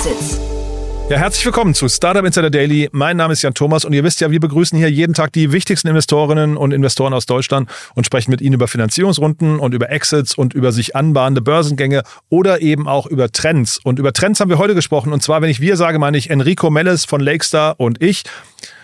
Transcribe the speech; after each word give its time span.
Exits. 0.00 0.40
Ja, 1.10 1.18
herzlich 1.18 1.44
willkommen 1.44 1.74
zu 1.74 1.86
Startup 1.86 2.24
Insider 2.24 2.48
Daily. 2.48 2.88
Mein 2.90 3.18
Name 3.18 3.34
ist 3.34 3.42
Jan 3.42 3.52
Thomas 3.52 3.84
und 3.84 3.92
ihr 3.92 4.02
wisst 4.02 4.22
ja, 4.22 4.30
wir 4.30 4.40
begrüßen 4.40 4.78
hier 4.78 4.90
jeden 4.90 5.12
Tag 5.12 5.30
die 5.34 5.52
wichtigsten 5.52 5.88
Investorinnen 5.88 6.56
und 6.56 6.72
Investoren 6.72 7.12
aus 7.12 7.26
Deutschland 7.26 7.68
und 7.94 8.06
sprechen 8.06 8.30
mit 8.30 8.40
ihnen 8.40 8.54
über 8.54 8.66
Finanzierungsrunden 8.66 9.58
und 9.58 9.74
über 9.74 9.90
Exits 9.90 10.34
und 10.34 10.54
über 10.54 10.72
sich 10.72 10.96
anbahnende 10.96 11.42
Börsengänge 11.42 12.02
oder 12.30 12.62
eben 12.62 12.88
auch 12.88 13.04
über 13.04 13.30
Trends. 13.30 13.78
Und 13.84 13.98
über 13.98 14.14
Trends 14.14 14.40
haben 14.40 14.48
wir 14.48 14.56
heute 14.56 14.74
gesprochen 14.74 15.12
und 15.12 15.22
zwar, 15.22 15.42
wenn 15.42 15.50
ich 15.50 15.60
wir 15.60 15.76
sage, 15.76 15.98
meine 15.98 16.16
ich 16.16 16.30
Enrico 16.30 16.70
Melles 16.70 17.04
von 17.04 17.20
Lakestar 17.20 17.74
und 17.78 18.02
ich. 18.02 18.22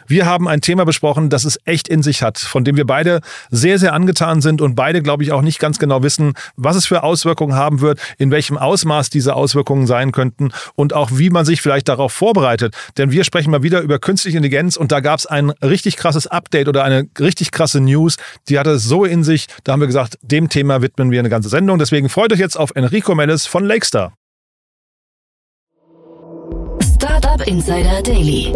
Wir 0.08 0.26
haben 0.26 0.48
ein 0.48 0.60
Thema 0.60 0.84
besprochen, 0.84 1.30
das 1.30 1.44
es 1.44 1.58
echt 1.64 1.88
in 1.88 2.02
sich 2.02 2.22
hat, 2.22 2.38
von 2.38 2.64
dem 2.64 2.76
wir 2.76 2.86
beide 2.86 3.20
sehr, 3.50 3.78
sehr 3.78 3.92
angetan 3.92 4.40
sind 4.40 4.60
und 4.60 4.74
beide, 4.74 5.02
glaube 5.02 5.22
ich, 5.22 5.32
auch 5.32 5.42
nicht 5.42 5.58
ganz 5.58 5.78
genau 5.78 6.02
wissen, 6.02 6.34
was 6.56 6.76
es 6.76 6.86
für 6.86 7.02
Auswirkungen 7.02 7.54
haben 7.54 7.80
wird, 7.80 8.00
in 8.18 8.30
welchem 8.30 8.56
Ausmaß 8.56 9.10
diese 9.10 9.34
Auswirkungen 9.34 9.86
sein 9.86 10.12
könnten 10.12 10.50
und 10.74 10.94
auch 10.94 11.10
wie 11.12 11.30
man 11.30 11.44
sich 11.44 11.60
vielleicht 11.60 11.88
darauf 11.88 12.12
vorbereitet. 12.12 12.74
Denn 12.98 13.10
wir 13.10 13.24
sprechen 13.24 13.50
mal 13.50 13.62
wieder 13.62 13.80
über 13.80 13.98
künstliche 13.98 14.36
Intelligenz 14.36 14.76
und 14.76 14.92
da 14.92 15.00
gab 15.00 15.18
es 15.18 15.26
ein 15.26 15.50
richtig 15.62 15.96
krasses 15.96 16.26
Update 16.26 16.68
oder 16.68 16.84
eine 16.84 17.08
richtig 17.18 17.50
krasse 17.50 17.80
News, 17.80 18.16
die 18.48 18.58
hatte 18.58 18.70
es 18.70 18.84
so 18.84 19.04
in 19.04 19.24
sich, 19.24 19.46
da 19.64 19.72
haben 19.72 19.80
wir 19.80 19.86
gesagt, 19.86 20.18
dem 20.22 20.48
Thema 20.48 20.82
widmen 20.82 21.10
wir 21.10 21.18
eine 21.18 21.30
ganze 21.30 21.48
Sendung. 21.48 21.78
Deswegen 21.78 22.08
freut 22.08 22.32
euch 22.32 22.38
jetzt 22.38 22.56
auf 22.56 22.72
Enrico 22.74 23.14
Mellis 23.14 23.46
von 23.46 23.64
Lakestar. 23.64 24.14
Startup 26.96 27.46
Insider 27.46 28.02
Daily. 28.02 28.52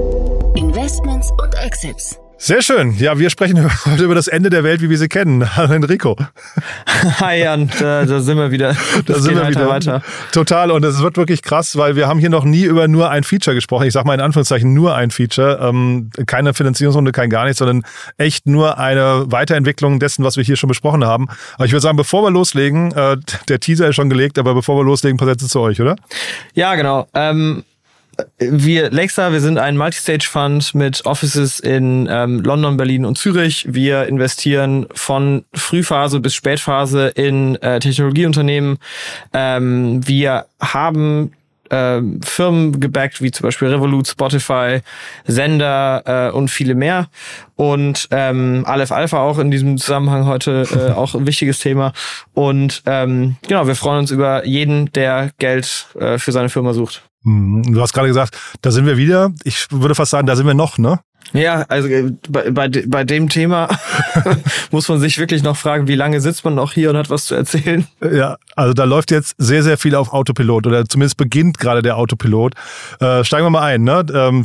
Investments 0.56 1.30
und 1.40 1.54
Exits. 1.54 2.18
Sehr 2.36 2.62
schön. 2.62 2.96
Ja, 2.96 3.18
wir 3.18 3.30
sprechen 3.30 3.70
heute 3.86 4.02
über 4.02 4.14
das 4.14 4.26
Ende 4.26 4.50
der 4.50 4.64
Welt, 4.64 4.80
wie 4.80 4.90
wir 4.90 4.98
sie 4.98 5.08
kennen. 5.08 5.56
Hallo 5.56 5.74
Enrico. 5.74 6.16
Hi 7.20 7.40
Jan, 7.40 7.70
da, 7.78 8.04
da 8.04 8.20
sind 8.20 8.36
wir 8.36 8.50
wieder. 8.50 8.68
Das 8.68 9.04
da 9.04 9.14
sind 9.20 9.36
wir 9.36 9.48
wieder. 9.48 9.68
Weiter. 9.68 10.02
Total. 10.32 10.70
Und 10.70 10.84
es 10.84 11.00
wird 11.00 11.16
wirklich 11.16 11.42
krass, 11.42 11.76
weil 11.76 11.94
wir 11.94 12.08
haben 12.08 12.18
hier 12.18 12.30
noch 12.30 12.44
nie 12.44 12.64
über 12.64 12.88
nur 12.88 13.10
ein 13.10 13.22
Feature 13.22 13.54
gesprochen. 13.54 13.86
Ich 13.86 13.92
sage 13.92 14.06
mal 14.06 14.14
in 14.14 14.20
Anführungszeichen 14.20 14.74
nur 14.74 14.94
ein 14.96 15.10
Feature. 15.10 15.60
Ähm, 15.62 16.10
keine 16.26 16.52
Finanzierungsrunde, 16.54 17.12
kein 17.12 17.30
gar 17.30 17.44
nichts, 17.44 17.58
sondern 17.58 17.84
echt 18.16 18.46
nur 18.46 18.78
eine 18.78 19.30
Weiterentwicklung 19.30 20.00
dessen, 20.00 20.24
was 20.24 20.36
wir 20.36 20.42
hier 20.42 20.56
schon 20.56 20.68
besprochen 20.68 21.04
haben. 21.04 21.28
Aber 21.54 21.66
ich 21.66 21.72
würde 21.72 21.82
sagen, 21.82 21.96
bevor 21.96 22.24
wir 22.24 22.30
loslegen, 22.30 22.90
äh, 22.92 23.18
der 23.48 23.60
Teaser 23.60 23.88
ist 23.88 23.96
schon 23.96 24.08
gelegt, 24.08 24.38
aber 24.38 24.54
bevor 24.54 24.76
wir 24.76 24.84
loslegen, 24.84 25.16
ein 25.16 25.18
paar 25.18 25.28
Sätze 25.28 25.46
zu 25.46 25.60
euch, 25.60 25.80
oder? 25.80 25.94
Ja, 26.54 26.74
genau. 26.74 27.06
Ähm 27.14 27.64
wir, 28.38 28.90
Lexa, 28.90 29.32
wir 29.32 29.40
sind 29.40 29.58
ein 29.58 29.76
Multistage-Fund 29.76 30.74
mit 30.74 31.04
Offices 31.06 31.60
in 31.60 32.08
ähm, 32.10 32.40
London, 32.40 32.76
Berlin 32.76 33.04
und 33.04 33.18
Zürich. 33.18 33.66
Wir 33.68 34.06
investieren 34.06 34.86
von 34.94 35.44
Frühphase 35.54 36.20
bis 36.20 36.34
Spätphase 36.34 37.08
in 37.08 37.56
äh, 37.56 37.80
Technologieunternehmen. 37.80 38.78
Ähm, 39.32 40.06
wir 40.06 40.46
haben 40.60 41.32
äh, 41.70 42.00
Firmen 42.22 42.80
gebackt, 42.80 43.22
wie 43.22 43.30
zum 43.30 43.44
Beispiel 43.44 43.68
Revolut, 43.68 44.08
Spotify, 44.08 44.80
Sender 45.26 46.30
äh, 46.30 46.32
und 46.32 46.48
viele 46.48 46.74
mehr. 46.74 47.08
Und 47.56 48.08
ähm, 48.10 48.64
Aleph 48.66 48.92
Alpha 48.92 49.20
auch 49.20 49.38
in 49.38 49.50
diesem 49.50 49.78
Zusammenhang 49.78 50.26
heute 50.26 50.66
äh, 50.72 50.92
auch 50.96 51.14
ein 51.14 51.26
wichtiges 51.26 51.60
Thema. 51.60 51.92
Und 52.34 52.82
ähm, 52.86 53.36
genau, 53.46 53.66
wir 53.66 53.76
freuen 53.76 54.00
uns 54.00 54.10
über 54.10 54.44
jeden, 54.46 54.92
der 54.92 55.30
Geld 55.38 55.86
äh, 55.98 56.18
für 56.18 56.32
seine 56.32 56.48
Firma 56.48 56.72
sucht. 56.72 57.09
Mhm. 57.22 57.72
Du 57.72 57.80
hast 57.80 57.92
gerade 57.92 58.08
gesagt, 58.08 58.38
da 58.62 58.70
sind 58.70 58.86
wir 58.86 58.96
wieder. 58.96 59.32
Ich 59.44 59.66
würde 59.70 59.94
fast 59.94 60.10
sagen, 60.10 60.26
da 60.26 60.36
sind 60.36 60.46
wir 60.46 60.54
noch, 60.54 60.78
ne? 60.78 61.00
Ja, 61.32 61.64
also 61.68 61.88
äh, 61.88 62.12
bei, 62.28 62.50
bei, 62.50 62.68
bei 62.68 63.04
dem 63.04 63.28
Thema 63.28 63.68
muss 64.70 64.88
man 64.88 64.98
sich 64.98 65.18
wirklich 65.18 65.42
noch 65.42 65.56
fragen, 65.56 65.86
wie 65.86 65.94
lange 65.94 66.20
sitzt 66.20 66.44
man 66.44 66.54
noch 66.54 66.72
hier 66.72 66.90
und 66.90 66.96
hat 66.96 67.10
was 67.10 67.26
zu 67.26 67.34
erzählen? 67.34 67.86
Ja, 68.00 68.36
also 68.56 68.72
da 68.72 68.84
läuft 68.84 69.10
jetzt 69.10 69.34
sehr, 69.38 69.62
sehr 69.62 69.78
viel 69.78 69.94
auf 69.94 70.12
Autopilot 70.12 70.66
oder 70.66 70.84
zumindest 70.86 71.16
beginnt 71.16 71.58
gerade 71.58 71.82
der 71.82 71.96
Autopilot. 71.96 72.54
Äh, 73.00 73.24
steigen 73.24 73.46
wir 73.46 73.50
mal 73.50 73.62
ein. 73.62 73.84
Ne? 73.84 74.04
Ähm, 74.12 74.44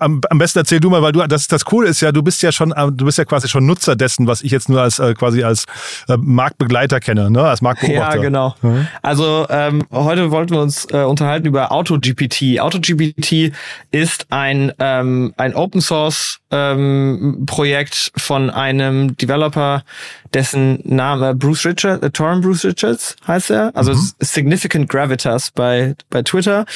am, 0.00 0.20
am 0.28 0.38
besten 0.38 0.60
erzähl 0.60 0.80
du 0.80 0.90
mal, 0.90 1.02
weil 1.02 1.12
du 1.12 1.24
das 1.26 1.48
das 1.48 1.64
Coole 1.64 1.88
ist 1.88 2.00
ja, 2.00 2.10
du 2.12 2.22
bist 2.22 2.42
ja 2.42 2.52
schon, 2.52 2.72
äh, 2.72 2.90
du 2.90 3.04
bist 3.04 3.18
ja 3.18 3.24
quasi 3.24 3.48
schon 3.48 3.66
Nutzer 3.66 3.96
dessen, 3.96 4.26
was 4.26 4.42
ich 4.42 4.50
jetzt 4.50 4.68
nur 4.68 4.80
als 4.80 4.98
äh, 4.98 5.14
quasi 5.14 5.44
als 5.44 5.64
äh, 6.08 6.16
Marktbegleiter 6.16 7.00
kenne, 7.00 7.30
ne? 7.30 7.42
als 7.42 7.60
Marktbeobachter. 7.60 8.16
Ja, 8.16 8.22
genau. 8.22 8.54
Mhm. 8.62 8.86
Also 9.02 9.46
ähm, 9.50 9.84
heute 9.92 10.30
wollten 10.30 10.54
wir 10.54 10.62
uns 10.62 10.86
äh, 10.90 11.02
unterhalten 11.02 11.46
über 11.46 11.70
AutoGPT. 11.70 12.60
AutoGPT 12.60 13.52
ist 13.90 14.26
ein 14.30 14.72
ähm, 14.78 15.34
ein 15.36 15.54
Open 15.54 15.80
Source 15.80 16.13
ähm, 16.50 17.44
Projekt 17.46 18.12
von 18.16 18.50
einem 18.50 19.16
Developer, 19.16 19.84
dessen 20.32 20.80
Name 20.84 21.34
Bruce 21.34 21.66
Richards, 21.66 22.02
äh, 22.02 22.10
Torren 22.10 22.40
Bruce 22.40 22.64
Richards 22.64 23.16
heißt 23.26 23.50
er, 23.50 23.70
also 23.74 23.92
mhm. 23.92 24.10
Significant 24.20 24.88
Gravitas 24.88 25.50
bei 25.50 25.94
bei 26.10 26.22
Twitter. 26.22 26.66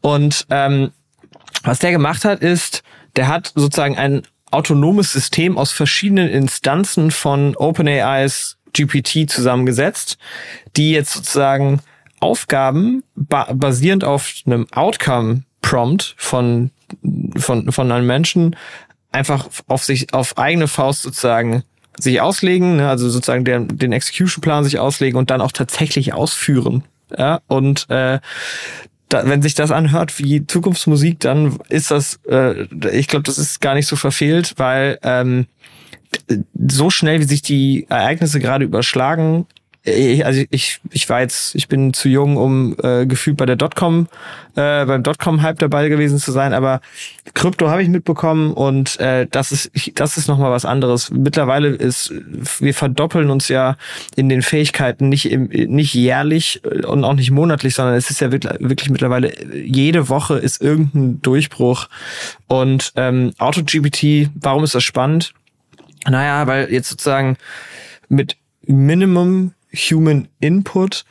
Und 0.00 0.46
ähm, 0.50 0.90
was 1.62 1.78
der 1.78 1.92
gemacht 1.92 2.24
hat, 2.24 2.40
ist, 2.40 2.82
der 3.16 3.28
hat 3.28 3.52
sozusagen 3.54 3.96
ein 3.96 4.22
autonomes 4.50 5.12
System 5.12 5.58
aus 5.58 5.72
verschiedenen 5.72 6.28
Instanzen 6.28 7.10
von 7.10 7.56
OpenAIs 7.56 8.56
GPT 8.72 9.30
zusammengesetzt, 9.30 10.18
die 10.76 10.92
jetzt 10.92 11.12
sozusagen 11.12 11.80
Aufgaben 12.20 13.02
ba 13.14 13.52
basierend 13.52 14.04
auf 14.04 14.32
einem 14.46 14.66
Outcome 14.72 15.42
Prompt 15.62 16.14
von 16.16 16.70
von 17.36 17.70
von 17.70 17.92
einem 17.92 18.06
Menschen 18.06 18.56
einfach 19.12 19.48
auf 19.66 19.84
sich, 19.84 20.12
auf 20.12 20.38
eigene 20.38 20.68
Faust 20.68 21.02
sozusagen 21.02 21.62
sich 21.98 22.20
auslegen, 22.20 22.76
ne? 22.76 22.88
also 22.88 23.08
sozusagen 23.08 23.44
den, 23.44 23.76
den 23.76 23.92
Execution-Plan 23.92 24.64
sich 24.64 24.78
auslegen 24.78 25.18
und 25.18 25.30
dann 25.30 25.40
auch 25.40 25.52
tatsächlich 25.52 26.12
ausführen. 26.12 26.84
Ja, 27.16 27.40
und 27.46 27.86
äh, 27.88 28.20
da, 29.08 29.26
wenn 29.26 29.42
sich 29.42 29.54
das 29.54 29.70
anhört 29.70 30.18
wie 30.18 30.46
Zukunftsmusik, 30.46 31.20
dann 31.20 31.58
ist 31.68 31.90
das, 31.90 32.20
äh, 32.28 32.64
ich 32.92 33.08
glaube, 33.08 33.24
das 33.24 33.38
ist 33.38 33.60
gar 33.60 33.74
nicht 33.74 33.86
so 33.86 33.96
verfehlt, 33.96 34.54
weil 34.58 34.98
ähm, 35.02 35.46
so 36.68 36.90
schnell, 36.90 37.20
wie 37.20 37.24
sich 37.24 37.42
die 37.42 37.86
Ereignisse 37.88 38.40
gerade 38.40 38.64
überschlagen, 38.64 39.46
also 40.24 40.42
ich, 40.50 40.80
ich 40.90 41.08
war 41.08 41.20
jetzt, 41.20 41.54
ich 41.54 41.68
bin 41.68 41.92
zu 41.92 42.08
jung, 42.08 42.36
um 42.36 42.76
äh, 42.82 43.06
gefühlt 43.06 43.36
bei 43.36 43.46
der 43.46 43.56
Dotcom, 43.56 44.08
äh, 44.56 44.84
beim 44.84 45.02
Dotcom-Hype 45.02 45.58
dabei 45.58 45.88
gewesen 45.88 46.18
zu 46.18 46.32
sein, 46.32 46.52
aber 46.52 46.80
Krypto 47.34 47.68
habe 47.68 47.82
ich 47.82 47.88
mitbekommen 47.88 48.52
und 48.52 48.98
äh, 49.00 49.26
das 49.30 49.52
ist, 49.52 49.70
das 49.94 50.16
ist 50.16 50.28
nochmal 50.28 50.50
was 50.50 50.64
anderes. 50.64 51.10
Mittlerweile 51.10 51.68
ist, 51.68 52.12
wir 52.58 52.74
verdoppeln 52.74 53.30
uns 53.30 53.48
ja 53.48 53.76
in 54.16 54.28
den 54.28 54.42
Fähigkeiten 54.42 55.08
nicht 55.08 55.30
im, 55.30 55.44
nicht 55.44 55.94
jährlich 55.94 56.62
und 56.86 57.04
auch 57.04 57.14
nicht 57.14 57.30
monatlich, 57.30 57.74
sondern 57.74 57.94
es 57.94 58.10
ist 58.10 58.20
ja 58.20 58.32
wirklich, 58.32 58.52
wirklich 58.60 58.90
mittlerweile 58.90 59.32
jede 59.54 60.08
Woche 60.08 60.38
ist 60.38 60.60
irgendein 60.60 61.20
Durchbruch. 61.22 61.88
Und 62.46 62.92
ähm, 62.96 63.32
AutoGPT, 63.38 64.30
warum 64.34 64.64
ist 64.64 64.74
das 64.74 64.84
spannend? 64.84 65.34
Naja, 66.06 66.46
weil 66.46 66.72
jetzt 66.72 66.88
sozusagen 66.88 67.36
mit 68.08 68.36
Minimum 68.66 69.52
Human 69.78 70.28
Input 70.40 71.04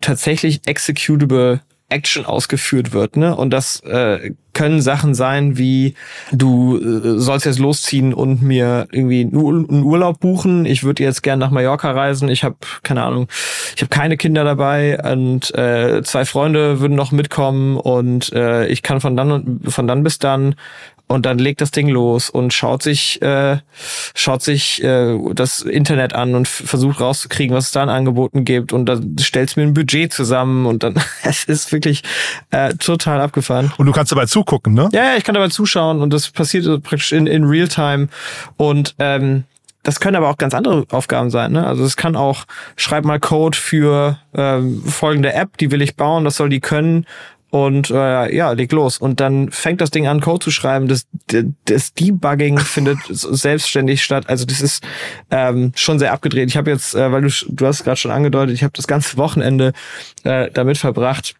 tatsächlich 0.00 0.66
executable 0.66 1.60
Action 1.92 2.24
ausgeführt 2.24 2.92
wird, 2.92 3.16
ne? 3.16 3.36
Und 3.36 3.50
das 3.50 3.80
äh, 3.80 4.32
können 4.54 4.80
Sachen 4.80 5.14
sein 5.14 5.58
wie 5.58 5.94
du 6.32 6.78
äh, 6.78 7.18
sollst 7.18 7.46
jetzt 7.46 7.58
losziehen 7.58 8.14
und 8.14 8.42
mir 8.42 8.88
irgendwie 8.90 9.20
einen 9.20 9.84
Urlaub 9.84 10.20
buchen. 10.20 10.64
Ich 10.64 10.84
würde 10.84 11.02
jetzt 11.02 11.22
gern 11.22 11.38
nach 11.38 11.50
Mallorca 11.50 11.90
reisen. 11.90 12.28
Ich 12.28 12.44
habe 12.44 12.56
keine 12.82 13.02
Ahnung, 13.02 13.28
ich 13.76 13.82
habe 13.82 13.90
keine 13.90 14.16
Kinder 14.16 14.42
dabei 14.42 14.98
und 15.02 15.54
äh, 15.54 16.02
zwei 16.02 16.24
Freunde 16.24 16.80
würden 16.80 16.96
noch 16.96 17.12
mitkommen 17.12 17.76
und 17.76 18.32
äh, 18.32 18.66
ich 18.68 18.82
kann 18.82 19.00
von 19.00 19.16
dann 19.16 19.60
von 19.68 19.86
dann 19.86 20.02
bis 20.02 20.18
dann 20.18 20.54
und 21.12 21.26
dann 21.26 21.38
legt 21.38 21.60
das 21.60 21.70
Ding 21.70 21.88
los 21.88 22.30
und 22.30 22.52
schaut 22.52 22.82
sich 22.82 23.20
äh, 23.22 23.58
schaut 24.14 24.42
sich 24.42 24.82
äh, 24.82 25.16
das 25.34 25.60
Internet 25.60 26.14
an 26.14 26.34
und 26.34 26.48
versucht 26.48 27.00
rauszukriegen, 27.00 27.54
was 27.54 27.66
es 27.66 27.72
da 27.72 27.82
an 27.82 27.88
Angeboten 27.88 28.44
gibt 28.44 28.72
und 28.72 28.86
dann 28.86 29.16
stellt 29.20 29.56
mir 29.56 29.64
ein 29.64 29.74
Budget 29.74 30.12
zusammen 30.12 30.66
und 30.66 30.82
dann 30.82 30.94
es 31.22 31.44
ist 31.44 31.70
wirklich 31.72 32.02
äh, 32.50 32.74
total 32.74 33.20
abgefahren. 33.20 33.72
Und 33.76 33.86
du 33.86 33.92
kannst 33.92 34.10
dabei 34.10 34.26
zugucken, 34.26 34.74
ne? 34.74 34.88
Ja, 34.92 35.04
ja 35.04 35.16
ich 35.16 35.24
kann 35.24 35.34
dabei 35.34 35.48
zuschauen 35.48 36.00
und 36.00 36.12
das 36.12 36.30
passiert 36.30 36.64
praktisch 36.82 37.12
in, 37.12 37.26
in 37.26 37.44
Realtime 37.44 38.08
und 38.56 38.94
ähm, 38.98 39.44
das 39.82 39.98
können 39.98 40.16
aber 40.16 40.28
auch 40.28 40.38
ganz 40.38 40.54
andere 40.54 40.86
Aufgaben 40.90 41.30
sein. 41.30 41.52
Ne? 41.52 41.66
Also 41.66 41.84
es 41.84 41.96
kann 41.96 42.14
auch, 42.14 42.44
schreib 42.76 43.04
mal 43.04 43.18
Code 43.18 43.58
für 43.58 44.18
ähm, 44.34 44.82
folgende 44.84 45.32
App, 45.32 45.56
die 45.58 45.70
will 45.70 45.82
ich 45.82 45.96
bauen, 45.96 46.24
das 46.24 46.36
soll 46.36 46.48
die 46.48 46.60
können 46.60 47.06
und 47.52 47.90
äh, 47.90 48.34
ja, 48.34 48.52
leg 48.52 48.72
los. 48.72 48.96
Und 48.96 49.20
dann 49.20 49.50
fängt 49.50 49.82
das 49.82 49.90
Ding 49.90 50.06
an, 50.06 50.22
Code 50.22 50.42
zu 50.42 50.50
schreiben. 50.50 50.88
Das, 50.88 51.06
das 51.66 51.92
Debugging 51.92 52.58
findet 52.58 52.96
selbstständig 53.10 54.02
statt. 54.02 54.24
Also 54.28 54.46
das 54.46 54.62
ist 54.62 54.82
ähm, 55.30 55.72
schon 55.76 55.98
sehr 55.98 56.14
abgedreht. 56.14 56.48
Ich 56.48 56.56
habe 56.56 56.70
jetzt, 56.70 56.94
äh, 56.94 57.12
weil 57.12 57.20
du, 57.20 57.28
du 57.48 57.66
hast 57.66 57.84
gerade 57.84 57.98
schon 57.98 58.10
angedeutet, 58.10 58.54
ich 58.54 58.62
habe 58.62 58.72
das 58.74 58.86
ganze 58.86 59.18
Wochenende 59.18 59.74
äh, 60.24 60.50
damit 60.50 60.78
verbracht, 60.78 61.34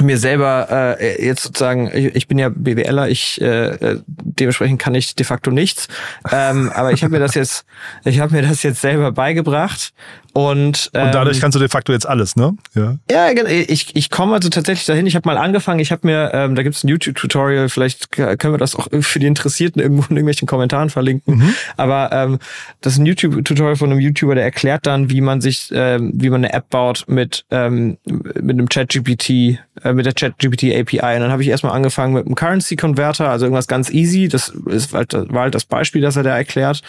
mir 0.00 0.18
selber 0.18 0.98
äh, 1.00 1.24
jetzt 1.24 1.42
sozusagen, 1.42 1.90
ich, 1.94 2.14
ich 2.14 2.28
bin 2.28 2.38
ja 2.38 2.50
BWLer, 2.50 3.08
ich 3.08 3.40
äh, 3.40 3.98
dementsprechend 4.06 4.80
kann 4.80 4.94
ich 4.94 5.14
de 5.14 5.24
facto 5.24 5.50
nichts, 5.50 5.88
ähm, 6.30 6.70
aber 6.74 6.92
ich 6.92 7.04
habe 7.04 7.12
mir 7.12 7.20
das 7.20 7.34
jetzt, 7.34 7.64
ich 8.04 8.20
habe 8.20 8.34
mir 8.34 8.42
das 8.42 8.62
jetzt 8.62 8.80
selber 8.80 9.12
beigebracht 9.12 9.92
Und, 10.32 10.90
ähm, 10.94 11.06
und 11.06 11.14
dadurch 11.14 11.40
kannst 11.40 11.56
du 11.56 11.58
de 11.58 11.68
facto 11.68 11.92
jetzt 11.92 12.08
alles, 12.08 12.36
ne? 12.36 12.56
Ja, 12.74 12.96
ja 13.10 13.28
ich, 13.46 13.94
ich 13.94 14.10
komme 14.10 14.34
also 14.34 14.48
tatsächlich 14.48 14.86
dahin. 14.86 15.06
Ich 15.06 15.14
habe 15.14 15.28
mal 15.28 15.36
angefangen, 15.36 15.78
ich 15.78 15.92
habe 15.92 16.06
mir, 16.06 16.30
ähm, 16.32 16.54
da 16.54 16.62
gibt 16.62 16.74
es 16.74 16.84
ein 16.84 16.88
YouTube-Tutorial, 16.88 17.68
vielleicht 17.68 18.12
können 18.12 18.54
wir 18.54 18.58
das 18.58 18.74
auch 18.74 18.88
für 19.00 19.18
die 19.18 19.26
Interessierten 19.26 19.82
irgendwo 19.82 20.04
in 20.08 20.16
irgendwelchen 20.16 20.48
Kommentaren 20.48 20.88
verlinken. 20.88 21.36
Mhm. 21.36 21.54
Aber 21.76 22.10
ähm, 22.12 22.38
das 22.80 22.94
ist 22.94 23.00
ein 23.00 23.06
YouTube-Tutorial 23.06 23.76
von 23.76 23.90
einem 23.90 24.00
YouTuber, 24.00 24.34
der 24.34 24.44
erklärt 24.44 24.86
dann, 24.86 25.10
wie 25.10 25.20
man 25.20 25.42
sich, 25.42 25.68
ähm, 25.72 26.12
wie 26.14 26.30
man 26.30 26.44
eine 26.44 26.54
App 26.54 26.70
baut 26.70 27.04
mit, 27.08 27.44
ähm, 27.50 27.98
mit 28.06 28.58
einem 28.58 28.68
ChatGPT, 28.68 29.58
äh, 29.84 29.92
mit 29.92 30.06
der 30.06 30.14
ChatGPT 30.14 30.74
API. 30.74 31.16
Und 31.16 31.20
dann 31.20 31.30
habe 31.30 31.42
ich 31.42 31.48
erstmal 31.48 31.74
angefangen 31.74 32.14
mit 32.14 32.24
einem 32.24 32.36
Currency-Converter, 32.36 33.28
also 33.28 33.44
irgendwas 33.44 33.66
ganz 33.68 33.90
easy. 33.90 34.28
Das 34.28 34.48
ist 34.48 34.94
halt, 34.94 35.12
war 35.12 35.42
halt 35.42 35.54
das 35.54 35.66
Beispiel, 35.66 36.00
das 36.00 36.16
er 36.16 36.22
da 36.22 36.36
erklärt. 36.36 36.82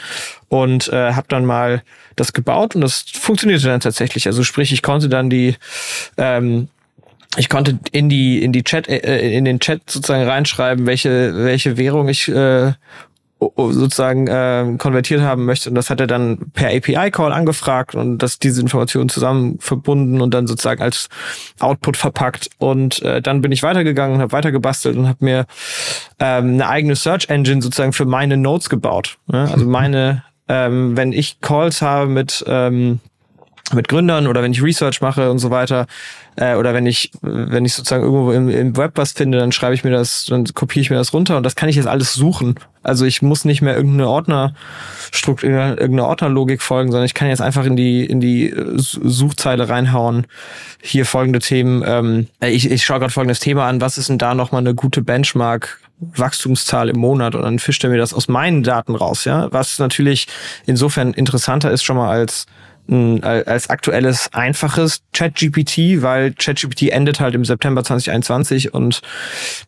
Und 0.53 0.87
äh, 0.89 1.13
habe 1.13 1.25
dann 1.29 1.45
mal 1.45 1.81
das 2.15 2.31
gebaut 2.31 2.75
und 2.75 2.81
das 2.81 3.05
funktionierte 3.11 3.65
dann 3.65 3.79
tatsächlich. 3.79 4.27
Also 4.27 4.43
sprich, 4.43 4.71
ich 4.71 4.83
konnte 4.83 5.09
dann 5.09 5.31
die 5.31 5.55
ähm, 6.15 6.67
ich 7.37 7.49
konnte 7.49 7.79
in 7.91 8.07
die 8.07 8.43
in 8.43 8.51
die 8.51 8.63
Chat 8.63 8.87
äh, 8.87 9.31
in 9.31 9.45
den 9.45 9.59
Chat 9.59 9.89
sozusagen 9.89 10.29
reinschreiben, 10.29 10.85
welche 10.85 11.33
welche 11.33 11.77
Währung 11.77 12.07
ich 12.07 12.27
äh, 12.27 12.73
sozusagen 13.57 14.27
äh, 14.27 14.77
konvertiert 14.77 15.21
haben 15.21 15.45
möchte 15.45 15.69
und 15.69 15.75
das 15.75 15.89
hat 15.89 15.99
er 15.99 16.05
dann 16.05 16.37
per 16.53 16.67
API 16.67 17.09
Call 17.09 17.33
angefragt 17.33 17.95
und 17.95 18.19
das 18.19 18.37
diese 18.37 18.61
Informationen 18.61 19.09
zusammen 19.09 19.57
verbunden 19.57 20.21
und 20.21 20.35
dann 20.35 20.45
sozusagen 20.45 20.83
als 20.83 21.09
Output 21.59 21.97
verpackt 21.97 22.51
und 22.59 23.01
äh, 23.01 23.23
dann 23.23 23.41
bin 23.41 23.51
ich 23.51 23.63
weitergegangen 23.63 24.17
und 24.17 24.21
habe 24.21 24.33
weitergebastelt 24.33 24.97
und 24.97 25.07
habe 25.07 25.25
mir 25.25 25.47
ähm, 26.19 26.53
eine 26.53 26.69
eigene 26.69 26.95
Search 26.95 27.29
Engine 27.29 27.63
sozusagen 27.63 27.91
für 27.91 28.05
meine 28.05 28.37
Notes 28.37 28.69
gebaut 28.69 29.17
ne? 29.25 29.49
also 29.51 29.65
meine 29.67 30.23
ähm, 30.53 30.95
wenn 30.95 31.13
ich 31.13 31.41
Calls 31.41 31.81
habe 31.81 32.07
mit 32.07 32.43
ähm, 32.47 32.99
mit 33.73 33.87
Gründern 33.87 34.27
oder 34.27 34.43
wenn 34.43 34.51
ich 34.51 34.61
Research 34.61 35.01
mache 35.01 35.31
und 35.31 35.39
so 35.39 35.49
weiter 35.49 35.87
äh, 36.35 36.55
oder 36.55 36.75
wenn 36.75 36.85
ich 36.85 37.11
wenn 37.21 37.65
ich 37.65 37.73
sozusagen 37.73 38.03
irgendwo 38.03 38.31
im, 38.31 38.49
im 38.49 38.77
Web 38.77 38.91
was 38.95 39.13
finde, 39.13 39.39
dann 39.39 39.51
schreibe 39.51 39.73
ich 39.73 39.83
mir 39.83 39.89
das, 39.89 40.25
dann 40.25 40.45
kopiere 40.53 40.81
ich 40.81 40.89
mir 40.91 40.97
das 40.97 41.11
runter 41.11 41.37
und 41.37 41.43
das 41.43 41.55
kann 41.55 41.69
ich 41.69 41.75
jetzt 41.75 41.87
alles 41.87 42.13
suchen. 42.13 42.55
Also 42.83 43.05
ich 43.05 43.23
muss 43.23 43.45
nicht 43.45 43.63
mehr 43.63 43.75
irgendeine 43.75 44.09
Ordnerstruktur, 44.09 45.49
irgendeine 45.49 46.05
Ordnerlogik 46.05 46.61
folgen, 46.61 46.91
sondern 46.91 47.05
ich 47.05 47.15
kann 47.15 47.29
jetzt 47.29 47.41
einfach 47.41 47.65
in 47.65 47.75
die 47.75 48.05
in 48.05 48.19
die 48.19 48.49
äh, 48.49 48.75
Suchzeile 48.77 49.69
reinhauen. 49.69 50.27
Hier 50.83 51.07
folgende 51.07 51.39
Themen. 51.39 51.83
Ähm, 51.87 52.27
ich 52.41 52.69
ich 52.69 52.83
schaue 52.83 52.99
gerade 52.99 53.13
folgendes 53.13 53.39
Thema 53.39 53.67
an. 53.67 53.81
Was 53.81 53.97
ist 53.97 54.09
denn 54.09 54.19
da 54.19 54.35
nochmal 54.35 54.61
eine 54.61 54.75
gute 54.75 55.01
Benchmark? 55.01 55.79
Wachstumszahl 56.15 56.89
im 56.89 56.99
Monat 56.99 57.35
und 57.35 57.43
dann 57.43 57.59
fischt 57.59 57.83
er 57.83 57.89
mir 57.89 57.97
das 57.97 58.13
aus 58.13 58.27
meinen 58.27 58.63
Daten 58.63 58.95
raus, 58.95 59.25
ja. 59.25 59.51
Was 59.51 59.79
natürlich 59.79 60.27
insofern 60.65 61.13
interessanter 61.13 61.71
ist 61.71 61.83
schon 61.83 61.97
mal 61.97 62.09
als 62.09 62.45
als 62.91 63.69
aktuelles 63.69 64.29
einfaches 64.33 65.03
ChatGPT, 65.13 66.01
weil 66.01 66.33
ChatGPT 66.33 66.89
endet 66.89 67.21
halt 67.21 67.33
im 67.33 67.45
September 67.45 67.81
2021 67.81 68.73
und 68.73 69.01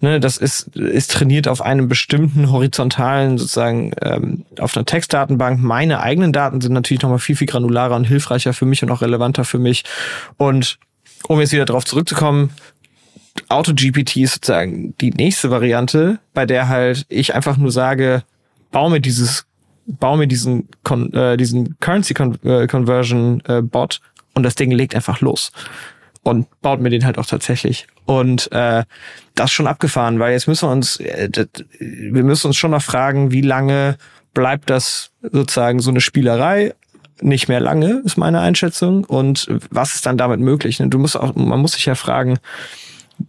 ne, 0.01 0.19
das 0.19 0.35
ist 0.35 0.75
ist 0.75 1.11
trainiert 1.11 1.47
auf 1.47 1.61
einem 1.61 1.87
bestimmten 1.87 2.51
horizontalen 2.51 3.37
sozusagen 3.37 3.93
ähm, 4.01 4.43
auf 4.59 4.75
einer 4.75 4.85
Textdatenbank. 4.85 5.61
Meine 5.61 6.01
eigenen 6.01 6.33
Daten 6.33 6.59
sind 6.59 6.73
natürlich 6.73 7.03
nochmal 7.03 7.19
viel 7.19 7.37
viel 7.37 7.47
granularer 7.47 7.95
und 7.95 8.03
hilfreicher 8.03 8.51
für 8.51 8.65
mich 8.65 8.83
und 8.83 8.91
auch 8.91 9.01
relevanter 9.01 9.45
für 9.45 9.59
mich. 9.59 9.85
Und 10.35 10.77
um 11.27 11.39
jetzt 11.39 11.53
wieder 11.53 11.65
darauf 11.65 11.85
zurückzukommen, 11.85 12.51
AutoGPT 13.49 14.17
ist 14.17 14.35
sozusagen 14.35 14.95
die 14.97 15.11
nächste 15.11 15.51
Variante, 15.51 16.19
bei 16.33 16.45
der 16.45 16.67
halt 16.67 17.05
ich 17.09 17.35
einfach 17.35 17.57
nur 17.57 17.71
sage, 17.71 18.23
baue 18.71 18.91
mir 18.91 19.01
dieses, 19.01 19.45
baue 19.85 20.17
mir 20.17 20.27
diesen, 20.27 20.69
Con, 20.83 21.11
äh, 21.13 21.37
diesen 21.37 21.77
Currency 21.79 22.13
Con 22.13 22.37
äh, 22.43 22.67
Conversion 22.67 23.41
äh, 23.47 23.61
Bot 23.61 24.01
und 24.33 24.43
das 24.43 24.55
Ding 24.55 24.71
legt 24.71 24.95
einfach 24.95 25.21
los 25.21 25.51
und 26.25 26.47
baut 26.61 26.81
mir 26.81 26.89
den 26.89 27.05
halt 27.05 27.17
auch 27.19 27.25
tatsächlich. 27.25 27.87
Und 28.05 28.51
äh, 28.51 28.83
das 29.35 29.51
schon 29.51 29.67
abgefahren, 29.67 30.19
weil 30.19 30.31
jetzt 30.31 30.47
müssen 30.47 30.67
wir 30.67 30.71
uns, 30.71 30.97
äh, 30.97 31.29
das, 31.29 31.47
wir 31.79 32.23
müssen 32.23 32.47
uns 32.47 32.57
schon 32.57 32.71
noch 32.71 32.81
fragen, 32.81 33.31
wie 33.31 33.41
lange 33.41 33.97
bleibt 34.33 34.69
das 34.69 35.11
sozusagen 35.21 35.79
so 35.79 35.91
eine 35.91 36.01
Spielerei? 36.01 36.73
Nicht 37.21 37.47
mehr 37.47 37.59
lange, 37.59 38.01
ist 38.03 38.17
meine 38.17 38.41
Einschätzung. 38.41 39.03
Und 39.05 39.47
was 39.69 39.95
ist 39.95 40.05
dann 40.05 40.17
damit 40.17 40.39
möglich? 40.39 40.81
Du 40.83 40.97
musst 40.97 41.15
auch, 41.15 41.35
man 41.35 41.59
muss 41.59 41.73
sich 41.73 41.85
ja 41.85 41.95
fragen, 41.95 42.39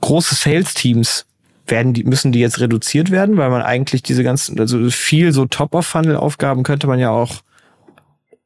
große 0.00 0.34
Sales-Teams 0.34 1.26
werden 1.66 1.92
die, 1.92 2.04
müssen 2.04 2.32
die 2.32 2.38
jetzt 2.38 2.60
reduziert 2.60 3.10
werden, 3.10 3.36
weil 3.36 3.50
man 3.50 3.62
eigentlich 3.62 4.02
diese 4.02 4.22
ganzen, 4.22 4.58
also 4.60 4.88
viel 4.90 5.32
so 5.32 5.46
Top-of-Funnel-Aufgaben 5.46 6.62
könnte 6.62 6.86
man 6.86 6.98
ja 6.98 7.10
auch 7.10 7.42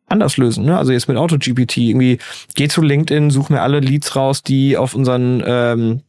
anders 0.08 0.36
lösen. 0.36 0.64
Ne? 0.64 0.76
Also 0.76 0.92
jetzt 0.92 1.08
mit 1.08 1.16
AutoGPT 1.16 1.78
irgendwie 1.78 2.18
geh 2.54 2.68
zu 2.68 2.82
LinkedIn, 2.82 3.30
such 3.30 3.48
mir 3.48 3.62
alle 3.62 3.80
Leads 3.80 4.16
raus, 4.16 4.42
die 4.42 4.76
auf 4.76 4.94
unseren 4.94 5.42
ähm, 5.46 6.00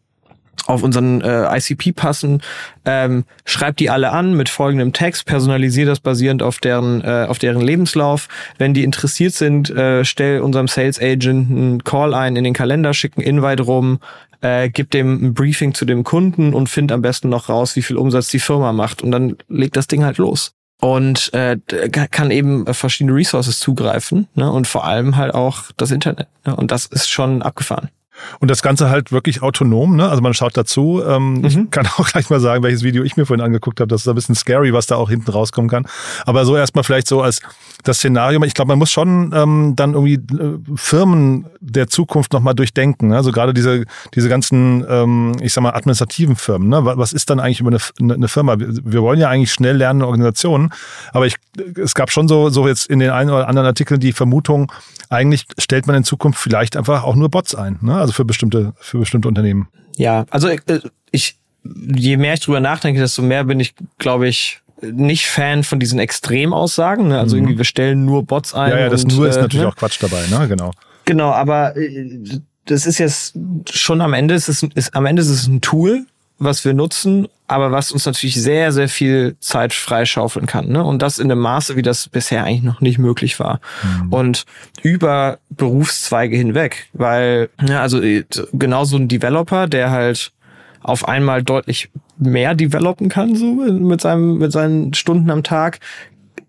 auf 0.67 0.83
unseren 0.83 1.21
äh, 1.21 1.57
ICP 1.57 1.93
passen, 1.93 2.41
ähm, 2.85 3.25
schreib 3.45 3.77
die 3.77 3.89
alle 3.89 4.11
an 4.11 4.35
mit 4.35 4.49
folgendem 4.49 4.93
Text, 4.93 5.25
personalisier 5.25 5.85
das 5.85 5.99
basierend 5.99 6.43
auf 6.43 6.59
deren 6.59 7.01
äh, 7.01 7.25
auf 7.27 7.39
deren 7.39 7.61
Lebenslauf. 7.61 8.27
Wenn 8.57 8.73
die 8.73 8.83
interessiert 8.83 9.33
sind, 9.33 9.69
äh, 9.69 10.05
stell 10.05 10.41
unserem 10.41 10.67
Sales 10.67 10.99
Agent 11.01 11.49
einen 11.49 11.83
Call 11.83 12.13
ein 12.13 12.35
in 12.35 12.43
den 12.43 12.53
Kalender, 12.53 12.93
schicken 12.93 13.21
Invite 13.21 13.63
rum, 13.63 13.99
äh, 14.41 14.69
gib 14.69 14.91
dem 14.91 15.25
ein 15.25 15.33
Briefing 15.33 15.73
zu 15.73 15.85
dem 15.85 16.03
Kunden 16.03 16.53
und 16.53 16.67
find 16.67 16.91
am 16.91 17.01
besten 17.01 17.29
noch 17.29 17.49
raus, 17.49 17.75
wie 17.75 17.81
viel 17.81 17.97
Umsatz 17.97 18.29
die 18.29 18.39
Firma 18.39 18.71
macht 18.73 19.01
und 19.01 19.11
dann 19.11 19.37
legt 19.49 19.75
das 19.75 19.87
Ding 19.87 20.03
halt 20.03 20.17
los 20.17 20.53
und 20.81 21.31
äh, 21.33 21.57
kann 22.09 22.31
eben 22.31 22.65
verschiedene 22.73 23.15
Resources 23.15 23.59
zugreifen 23.59 24.27
ne? 24.33 24.51
und 24.51 24.67
vor 24.67 24.85
allem 24.85 25.15
halt 25.15 25.33
auch 25.33 25.65
das 25.77 25.91
Internet. 25.91 26.27
Ne? 26.45 26.55
Und 26.55 26.71
das 26.71 26.87
ist 26.87 27.09
schon 27.09 27.43
abgefahren. 27.43 27.89
Und 28.39 28.51
das 28.51 28.61
Ganze 28.61 28.89
halt 28.89 29.11
wirklich 29.11 29.41
autonom, 29.41 29.95
ne? 29.95 30.09
Also 30.09 30.21
man 30.21 30.33
schaut 30.33 30.55
dazu. 30.57 31.01
Ähm, 31.05 31.33
mhm. 31.35 31.45
Ich 31.45 31.71
kann 31.71 31.87
auch 31.97 32.07
gleich 32.11 32.29
mal 32.29 32.39
sagen, 32.39 32.63
welches 32.63 32.83
Video 32.83 33.03
ich 33.03 33.17
mir 33.17 33.25
vorhin 33.25 33.43
angeguckt 33.43 33.79
habe. 33.79 33.87
Das 33.87 34.01
ist 34.01 34.07
ein 34.07 34.15
bisschen 34.15 34.35
scary, 34.35 34.73
was 34.73 34.87
da 34.87 34.95
auch 34.95 35.09
hinten 35.09 35.31
rauskommen 35.31 35.69
kann. 35.69 35.85
Aber 36.25 36.45
so 36.45 36.55
erstmal 36.55 36.83
vielleicht 36.83 37.07
so 37.07 37.21
als 37.21 37.41
das 37.83 37.97
Szenario. 37.97 38.41
Ich 38.43 38.53
glaube, 38.53 38.69
man 38.69 38.79
muss 38.79 38.91
schon 38.91 39.31
ähm, 39.33 39.73
dann 39.75 39.93
irgendwie 39.93 40.13
äh, 40.13 40.59
Firmen 40.75 41.45
der 41.59 41.87
Zukunft 41.87 42.33
nochmal 42.33 42.53
durchdenken. 42.53 43.09
Ne? 43.09 43.15
Also 43.15 43.31
gerade 43.31 43.53
diese, 43.53 43.85
diese 44.13 44.29
ganzen, 44.29 44.85
ähm, 44.87 45.35
ich 45.41 45.53
sag 45.53 45.61
mal, 45.61 45.73
administrativen 45.73 46.35
Firmen. 46.35 46.69
Ne? 46.69 46.85
Was 46.85 47.13
ist 47.13 47.29
dann 47.29 47.39
eigentlich 47.39 47.59
über 47.59 47.71
eine, 47.99 48.13
eine 48.13 48.27
Firma? 48.27 48.55
Wir 48.57 49.01
wollen 49.01 49.19
ja 49.19 49.29
eigentlich 49.29 49.51
schnell 49.51 49.77
lernende 49.77 50.05
Organisationen, 50.05 50.71
aber 51.13 51.25
ich, 51.25 51.35
es 51.75 51.93
gab 51.93 52.11
schon 52.11 52.27
so, 52.27 52.49
so 52.49 52.67
jetzt 52.67 52.87
in 52.87 52.99
den 52.99 53.09
einen 53.09 53.29
oder 53.29 53.47
anderen 53.47 53.67
Artikeln 53.67 53.99
die 53.99 54.13
Vermutung, 54.13 54.71
eigentlich 55.09 55.45
stellt 55.57 55.87
man 55.87 55.95
in 55.95 56.03
Zukunft 56.03 56.39
vielleicht 56.39 56.77
einfach 56.77 57.03
auch 57.03 57.15
nur 57.15 57.29
Bots 57.29 57.55
ein. 57.55 57.77
Ne? 57.81 57.95
Also 57.95 58.10
für 58.11 58.25
bestimmte, 58.25 58.73
für 58.77 58.99
bestimmte 58.99 59.27
Unternehmen. 59.27 59.67
Ja, 59.97 60.25
also 60.29 60.47
äh, 60.47 60.59
ich, 61.11 61.37
je 61.63 62.17
mehr 62.17 62.33
ich 62.33 62.39
drüber 62.41 62.59
nachdenke, 62.59 62.99
desto 62.99 63.21
mehr 63.21 63.43
bin 63.43 63.59
ich, 63.59 63.75
glaube 63.97 64.27
ich, 64.27 64.61
nicht 64.81 65.27
Fan 65.27 65.63
von 65.63 65.79
diesen 65.79 65.99
Extremaussagen. 65.99 67.09
Ne? 67.09 67.19
Also 67.19 67.35
mhm. 67.35 67.43
irgendwie, 67.43 67.57
wir 67.59 67.65
stellen 67.65 68.05
nur 68.05 68.23
Bots 68.23 68.53
ein. 68.53 68.71
Ja, 68.71 68.79
ja, 68.79 68.89
das 68.89 69.03
und, 69.03 69.15
nur 69.15 69.27
ist 69.27 69.37
äh, 69.37 69.41
natürlich 69.41 69.63
ne? 69.63 69.69
auch 69.69 69.75
Quatsch 69.75 70.01
dabei, 70.01 70.25
ne? 70.27 70.47
Genau. 70.47 70.71
Genau, 71.05 71.31
aber 71.31 71.75
äh, 71.77 72.19
das 72.65 72.85
ist 72.85 72.97
jetzt 72.97 73.33
schon 73.71 74.01
am 74.01 74.13
Ende, 74.13 74.33
ist 74.33 74.47
es, 74.47 74.63
ist, 74.75 74.95
am 74.95 75.05
Ende 75.05 75.21
ist 75.21 75.29
es 75.29 75.47
ein 75.47 75.61
Tool, 75.61 76.05
was 76.41 76.65
wir 76.65 76.73
nutzen, 76.73 77.27
aber 77.47 77.71
was 77.71 77.91
uns 77.91 78.05
natürlich 78.05 78.35
sehr, 78.35 78.71
sehr 78.71 78.89
viel 78.89 79.35
Zeit 79.39 79.73
freischaufeln 79.73 80.47
kann. 80.47 80.69
Ne? 80.69 80.83
Und 80.83 81.01
das 81.01 81.19
in 81.19 81.29
dem 81.29 81.39
Maße, 81.39 81.75
wie 81.75 81.81
das 81.81 82.09
bisher 82.09 82.43
eigentlich 82.43 82.63
noch 82.63 82.81
nicht 82.81 82.97
möglich 82.97 83.39
war. 83.39 83.59
Mhm. 83.83 84.13
Und 84.13 84.45
über 84.81 85.37
Berufszweige 85.49 86.35
hinweg. 86.35 86.87
Weil, 86.93 87.49
ja, 87.65 87.81
also 87.81 88.01
äh, 88.01 88.23
genau 88.53 88.85
so 88.85 88.97
ein 88.97 89.07
Developer, 89.07 89.67
der 89.67 89.91
halt 89.91 90.31
auf 90.81 91.07
einmal 91.07 91.43
deutlich 91.43 91.89
mehr 92.17 92.55
developen 92.55 93.09
kann, 93.09 93.35
so 93.35 93.45
mit 93.53 94.01
seinem, 94.01 94.39
mit 94.39 94.51
seinen 94.51 94.93
Stunden 94.95 95.29
am 95.29 95.43
Tag, 95.43 95.79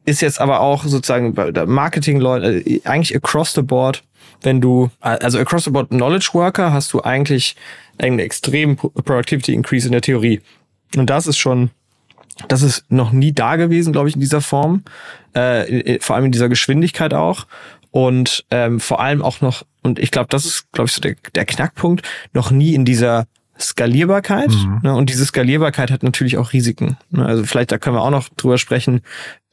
ist 0.05 0.23
jetzt 0.23 0.41
aber 0.41 0.61
auch 0.61 0.85
sozusagen 0.85 1.35
Marketing-Leute, 1.67 2.61
äh, 2.61 2.81
eigentlich 2.85 3.15
across 3.15 3.53
the 3.53 3.63
board, 3.63 4.03
wenn 4.41 4.61
du, 4.61 4.91
also 5.01 5.39
across 5.39 5.65
the 5.65 5.71
board 5.71 5.91
Knowledge 5.91 6.31
Worker 6.33 6.73
hast 6.73 6.93
du 6.93 7.03
eigentlich 7.03 7.57
einen 8.03 8.19
extremen 8.19 8.77
Productivity 8.77 9.55
Increase 9.55 9.87
in 9.87 9.93
der 9.93 10.01
Theorie. 10.01 10.41
Und 10.97 11.09
das 11.09 11.27
ist 11.27 11.39
schon, 11.39 11.71
das 12.49 12.63
ist 12.63 12.85
noch 12.91 13.13
nie 13.13 13.33
da 13.33 13.57
gewesen, 13.57 13.93
glaube 13.93 14.09
ich, 14.09 14.15
in 14.15 14.21
dieser 14.21 14.41
Form, 14.41 14.83
äh, 15.35 15.99
vor 16.01 16.17
allem 16.17 16.27
in 16.27 16.33
dieser 16.33 16.49
Geschwindigkeit 16.49 17.15
auch. 17.15 17.47
Und 17.91 18.45
ähm, 18.51 18.81
vor 18.81 19.01
allem 19.01 19.23
auch 19.23 19.41
noch, 19.41 19.65
und 19.83 19.99
ich 19.99 20.11
glaube, 20.11 20.29
das 20.31 20.47
ist, 20.47 20.73
glaube 20.73 20.89
ich, 20.89 20.95
so 20.95 21.01
der, 21.01 21.15
der 21.35 21.45
Knackpunkt, 21.45 22.09
noch 22.33 22.51
nie 22.51 22.75
in 22.75 22.85
dieser 22.85 23.27
Skalierbarkeit. 23.61 24.51
Mhm. 24.51 24.81
Ne, 24.83 24.95
und 24.95 25.11
diese 25.11 25.27
Skalierbarkeit 25.27 25.91
hat 25.91 26.03
natürlich 26.03 26.39
auch 26.39 26.53
Risiken. 26.53 26.97
Ne, 27.11 27.25
also 27.25 27.45
vielleicht, 27.45 27.71
da 27.71 27.79
können 27.79 27.97
wir 27.97 28.03
auch 28.03 28.11
noch 28.11 28.29
drüber 28.31 28.59
sprechen. 28.59 29.03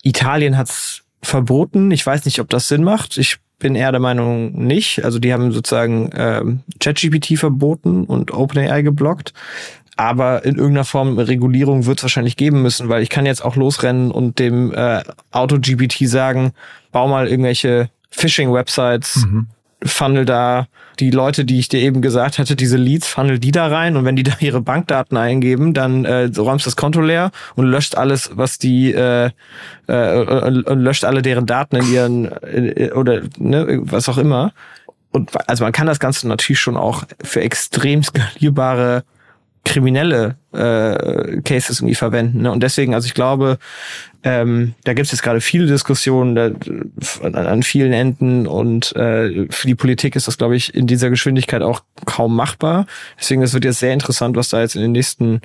Italien 0.03 0.58
hat's 0.58 1.03
verboten. 1.22 1.91
Ich 1.91 2.06
weiß 2.06 2.24
nicht, 2.25 2.39
ob 2.39 2.50
das 2.50 2.70
Sinn 2.70 2.84
macht. 2.84 3.18
Ich 3.18 3.39
bin 3.60 3.75
eher 3.75 3.92
der 3.92 4.00
Meinung 4.00 4.54
nicht. 4.54 5.04
Also 5.04 5.20
die 5.20 5.34
haben 5.34 5.51
sozusagen 5.51 6.10
ähm, 6.16 6.60
ChatGPT 6.80 7.38
verboten 7.38 8.06
und 8.06 8.32
OpenAI 8.32 8.82
geblockt. 8.82 9.34
Aber 9.98 10.46
in 10.46 10.56
irgendeiner 10.56 10.86
Form 10.86 11.20
Regulierung 11.20 11.86
wird 11.86 12.00
es 12.00 12.04
wahrscheinlich 12.04 12.38
geben 12.38 12.62
müssen, 12.62 12.88
weil 12.88 13.04
ich 13.04 13.10
kann 13.10 13.25
jetzt 13.25 13.44
auch 13.44 13.58
losrennen 13.58 14.12
und 14.12 14.39
dem 14.39 14.74
äh, 14.74 15.04
AutoGPT 15.32 16.08
sagen, 16.08 16.54
bau 16.94 17.10
mal 17.10 17.28
irgendwelche 17.28 17.89
Phishing-Websites 18.10 19.25
mhm 19.25 19.48
funnel 19.83 20.25
da 20.25 20.67
die 21.00 21.12
Leute, 21.12 21.45
die 21.45 21.59
ich 21.59 21.69
dir 21.69 21.79
eben 21.79 22.01
gesagt 22.01 22.39
hatte, 22.39 22.55
diese 22.55 22.77
Leads, 22.77 23.07
funnel 23.07 23.39
die 23.39 23.51
da 23.51 23.67
rein 23.67 23.95
und 23.95 24.05
wenn 24.05 24.15
die 24.15 24.24
da 24.24 24.33
ihre 24.39 24.62
Bankdaten 24.62 25.17
eingeben, 25.17 25.74
dann 25.74 26.05
äh, 26.05 26.29
räumst 26.38 26.65
das 26.65 26.75
Konto 26.75 27.01
leer 27.01 27.31
und 27.55 27.65
löscht 27.65 27.95
alles, 27.95 28.31
was 28.33 28.57
die 28.57 28.91
äh, 28.91 29.29
äh, 29.88 30.50
löscht 30.50 31.05
alle 31.05 31.21
deren 31.21 31.45
Daten 31.45 31.77
in 31.77 31.93
ihren 31.93 32.31
äh, 32.43 32.91
oder 32.93 33.21
ne, 33.38 33.79
was 33.83 34.09
auch 34.09 34.17
immer. 34.17 34.53
Und 35.12 35.31
also 35.50 35.63
man 35.63 35.74
kann 35.74 35.88
das 35.88 36.00
Ganze 36.00 36.27
natürlich 36.27 36.59
schon 36.59 36.77
auch 36.77 37.03
für 37.24 37.41
extrem 37.41 38.03
skalierbare 38.03 39.03
kriminelle 39.66 40.38
äh, 40.51 41.42
Cases 41.42 41.80
irgendwie 41.80 41.96
verwenden. 41.96 42.42
Ne? 42.42 42.51
Und 42.51 42.63
deswegen, 42.63 42.94
also 42.94 43.06
ich 43.06 43.13
glaube, 43.13 43.58
ähm, 44.24 44.74
da 44.84 44.94
gibt 44.94 45.06
es 45.06 45.12
jetzt 45.12 45.22
gerade 45.22 45.42
viele 45.42 45.68
Diskussionen 45.68 46.36
da, 46.36 46.51
an, 47.24 47.36
an 47.36 47.63
vielen 47.63 47.94
Enden 47.94 48.48
und 48.48 48.96
äh, 48.96 49.48
für 49.50 49.68
die 49.68 49.75
Politik 49.75 50.16
ist 50.16 50.28
das, 50.28 50.38
glaube 50.38 50.56
ich, 50.56 50.74
in 50.74 50.88
dieser 50.88 51.10
Geschwindigkeit 51.10 51.62
auch 51.62 51.82
kaum 52.06 52.36
machbar. 52.36 52.86
Deswegen, 53.20 53.42
es 53.42 53.54
wird 53.54 53.66
jetzt 53.66 53.80
sehr 53.80 53.94
interessant, 53.94 54.36
was 54.36 54.50
da 54.50 54.62
jetzt 54.62 54.75
in 54.75 54.82
den 54.82 54.92
nächsten 54.92 55.42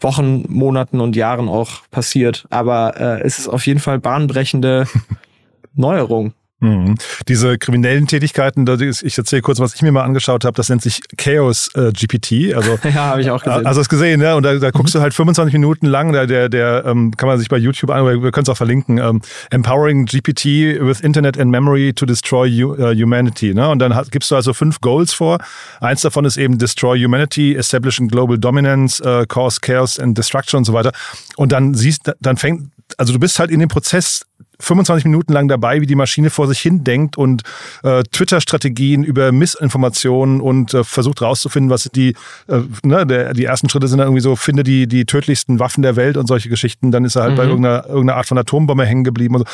Wochen, 0.00 0.44
Monaten 0.48 1.00
und 1.00 1.16
Jahren 1.16 1.48
auch 1.48 1.82
passiert. 1.90 2.46
Aber 2.50 2.98
äh, 2.98 3.22
es 3.22 3.38
ist 3.38 3.48
auf 3.48 3.66
jeden 3.66 3.80
Fall 3.80 3.98
bahnbrechende 3.98 4.86
Neuerung. 5.74 6.32
Mhm. 6.60 6.94
Diese 7.28 7.58
kriminellen 7.58 8.06
Tätigkeiten, 8.06 8.66
ich 8.80 9.18
erzähle 9.18 9.42
kurz, 9.42 9.60
was 9.60 9.74
ich 9.74 9.82
mir 9.82 9.92
mal 9.92 10.04
angeschaut 10.04 10.46
habe, 10.46 10.54
das 10.56 10.70
nennt 10.70 10.80
sich 10.80 11.00
Chaos 11.18 11.70
äh, 11.74 11.92
GPT. 11.92 12.54
Also, 12.54 12.78
ja, 12.84 12.94
habe 12.94 13.20
ich 13.20 13.30
auch 13.30 13.42
gesehen. 13.42 13.66
Also 13.66 13.82
es 13.82 13.90
gesehen, 13.90 14.20
ne? 14.20 14.34
Und 14.36 14.42
da, 14.42 14.54
da 14.54 14.70
guckst 14.70 14.94
mhm. 14.94 14.98
du 14.98 15.02
halt 15.02 15.12
25 15.12 15.52
Minuten 15.52 15.84
lang, 15.86 16.12
der, 16.12 16.26
der, 16.26 16.48
der 16.48 16.84
ähm, 16.86 17.14
kann 17.14 17.28
man 17.28 17.38
sich 17.38 17.50
bei 17.50 17.58
YouTube 17.58 17.90
an, 17.90 18.06
wir 18.06 18.30
können 18.30 18.44
es 18.44 18.48
auch 18.48 18.56
verlinken, 18.56 18.96
ähm, 18.96 19.20
Empowering 19.50 20.06
GPT 20.06 20.80
with 20.80 21.00
Internet 21.00 21.38
and 21.38 21.50
Memory 21.50 21.92
to 21.92 22.06
Destroy 22.06 22.64
uh, 22.64 22.94
Humanity. 22.94 23.52
Ne? 23.52 23.68
Und 23.68 23.80
dann 23.80 23.94
hat, 23.94 24.10
gibst 24.10 24.30
du 24.30 24.36
also 24.36 24.54
fünf 24.54 24.80
Goals 24.80 25.12
vor. 25.12 25.38
Eins 25.80 26.00
davon 26.00 26.24
ist 26.24 26.38
eben 26.38 26.56
Destroy 26.56 26.98
Humanity, 26.98 27.54
Establishing 27.54 28.08
Global 28.08 28.38
Dominance, 28.38 29.02
uh, 29.04 29.26
Cause 29.26 29.58
Chaos 29.60 30.00
and 30.00 30.16
Destruction 30.16 30.58
und 30.58 30.64
so 30.64 30.72
weiter. 30.72 30.92
Und 31.36 31.52
dann 31.52 31.74
siehst, 31.74 32.10
dann 32.20 32.38
fängt, 32.38 32.70
also 32.96 33.12
du 33.12 33.18
bist 33.18 33.38
halt 33.38 33.50
in 33.50 33.60
dem 33.60 33.68
Prozess 33.68 34.22
25 34.60 35.04
Minuten 35.04 35.32
lang 35.32 35.48
dabei, 35.48 35.80
wie 35.80 35.86
die 35.86 35.94
Maschine 35.94 36.30
vor 36.30 36.48
sich 36.48 36.60
hin 36.60 36.82
denkt 36.82 37.18
und 37.18 37.42
äh, 37.82 38.02
Twitter-Strategien 38.04 39.04
über 39.04 39.32
Missinformationen 39.32 40.40
und 40.40 40.72
äh, 40.72 40.82
versucht 40.82 41.20
rauszufinden, 41.20 41.70
was 41.70 41.88
die, 41.94 42.14
äh, 42.48 42.60
ne, 42.82 43.06
der, 43.06 43.34
die 43.34 43.44
ersten 43.44 43.68
Schritte 43.68 43.88
sind 43.88 43.98
dann 43.98 44.08
irgendwie 44.08 44.22
so, 44.22 44.34
finde 44.36 44.62
die, 44.62 44.86
die 44.86 45.04
tödlichsten 45.04 45.58
Waffen 45.58 45.82
der 45.82 45.96
Welt 45.96 46.16
und 46.16 46.26
solche 46.26 46.48
Geschichten. 46.48 46.90
Dann 46.90 47.04
ist 47.04 47.16
er 47.16 47.22
halt 47.22 47.32
mhm. 47.32 47.36
bei 47.36 47.44
irgendeiner, 47.44 47.86
irgendeiner 47.86 48.16
Art 48.16 48.26
von 48.26 48.38
Atombombe 48.38 48.86
hängen 48.86 49.04
geblieben. 49.04 49.34
Und 49.34 49.40
so. 49.40 49.46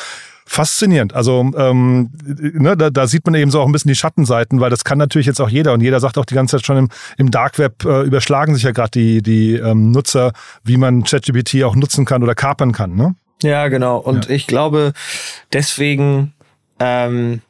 Faszinierend. 0.45 1.13
Also 1.13 1.51
ähm, 1.55 2.11
ne, 2.25 2.75
da, 2.75 2.89
da 2.89 3.07
sieht 3.07 3.25
man 3.25 3.35
eben 3.35 3.49
so 3.49 3.61
auch 3.61 3.65
ein 3.65 3.71
bisschen 3.71 3.89
die 3.89 3.95
Schattenseiten, 3.95 4.59
weil 4.59 4.69
das 4.69 4.83
kann 4.83 4.97
natürlich 4.97 5.25
jetzt 5.25 5.39
auch 5.39 5.49
jeder 5.49 5.73
und 5.73 5.81
jeder 5.81 6.01
sagt 6.01 6.17
auch 6.17 6.25
die 6.25 6.35
ganze 6.35 6.57
Zeit 6.57 6.65
schon 6.65 6.77
im, 6.77 6.89
im 7.17 7.31
Dark 7.31 7.59
Web 7.59 7.85
äh, 7.85 8.01
überschlagen 8.01 8.53
sich 8.53 8.63
ja 8.63 8.71
gerade 8.71 8.91
die, 8.91 9.21
die 9.21 9.53
ähm, 9.53 9.91
Nutzer, 9.91 10.33
wie 10.63 10.75
man 10.75 11.03
ChatGPT 11.03 11.63
auch 11.63 11.75
nutzen 11.75 12.03
kann 12.03 12.23
oder 12.23 12.35
kapern 12.35 12.73
kann. 12.73 12.95
Ne? 12.95 13.15
Ja, 13.43 13.67
genau. 13.67 13.97
Und 13.97 14.25
ja. 14.25 14.31
ich 14.31 14.47
glaube, 14.47 14.93
deswegen, 15.51 16.33
ähm, 16.79 17.41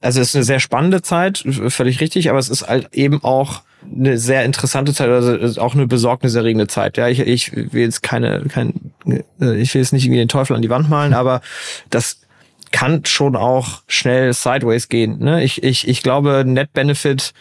also 0.00 0.20
es 0.20 0.28
ist 0.28 0.36
eine 0.36 0.44
sehr 0.44 0.60
spannende 0.60 1.02
Zeit, 1.02 1.44
völlig 1.68 2.00
richtig, 2.00 2.30
aber 2.30 2.38
es 2.38 2.48
ist 2.48 2.68
halt 2.68 2.92
eben 2.92 3.22
auch 3.24 3.62
eine 3.82 4.18
sehr 4.18 4.44
interessante 4.44 4.92
Zeit, 4.92 5.08
also 5.08 5.60
auch 5.60 5.74
eine 5.74 5.86
besorgniserregende 5.86 6.66
Zeit. 6.66 6.96
Ja, 6.96 7.08
ich, 7.08 7.20
ich 7.20 7.54
will 7.54 7.82
jetzt 7.82 8.02
keine, 8.02 8.44
kein, 8.48 8.92
äh, 9.06 9.56
ich 9.56 9.72
will 9.74 9.80
jetzt 9.80 9.92
nicht 9.92 10.04
irgendwie 10.04 10.18
den 10.18 10.28
Teufel 10.28 10.56
an 10.56 10.62
die 10.62 10.70
Wand 10.70 10.90
malen, 10.90 11.14
aber 11.14 11.40
das 11.90 12.20
kann 12.70 13.04
schon 13.04 13.36
auch 13.36 13.82
schnell 13.86 14.32
sideways 14.34 14.88
gehen. 14.88 15.18
Ne? 15.20 15.42
Ich, 15.42 15.62
ich, 15.62 15.88
ich 15.88 16.02
glaube, 16.02 16.44
Net 16.46 16.72
Benefit 16.72 17.32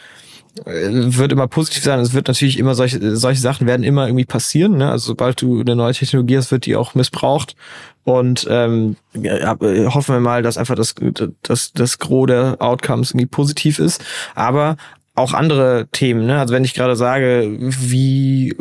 wird 0.66 1.32
immer 1.32 1.48
positiv 1.48 1.84
sein. 1.84 2.00
Es 2.00 2.14
wird 2.14 2.28
natürlich 2.28 2.58
immer 2.58 2.76
solche, 2.76 3.16
solche 3.16 3.42
Sachen 3.42 3.68
werden 3.68 3.84
immer 3.84 4.08
irgendwie 4.08 4.26
passieren. 4.26 4.78
Ne? 4.78 4.90
Also 4.90 5.08
sobald 5.08 5.42
du 5.42 5.62
eine 5.62 5.76
neue 5.76 5.94
Technologie 5.94 6.38
hast, 6.38 6.52
wird 6.52 6.66
die 6.66 6.76
auch 6.76 6.96
missbraucht. 6.96 7.56
Und 8.04 8.48
ähm, 8.50 8.96
ja, 9.14 9.58
hoffen 9.60 10.16
wir 10.16 10.20
mal, 10.20 10.42
dass 10.42 10.58
einfach 10.58 10.76
das, 10.76 10.96
das, 11.42 11.74
das 11.74 12.00
Gros 12.00 12.28
der 12.28 12.58
Outcomes 12.60 13.12
irgendwie 13.12 13.26
positiv 13.26 13.80
ist. 13.80 14.04
Aber 14.36 14.78
auch 15.16 15.34
andere 15.34 15.88
Themen. 15.92 16.26
Ne? 16.26 16.40
Also 16.40 16.54
wenn 16.54 16.64
ich 16.64 16.74
gerade 16.74 16.96
sage, 16.96 17.58
wie 17.60 18.56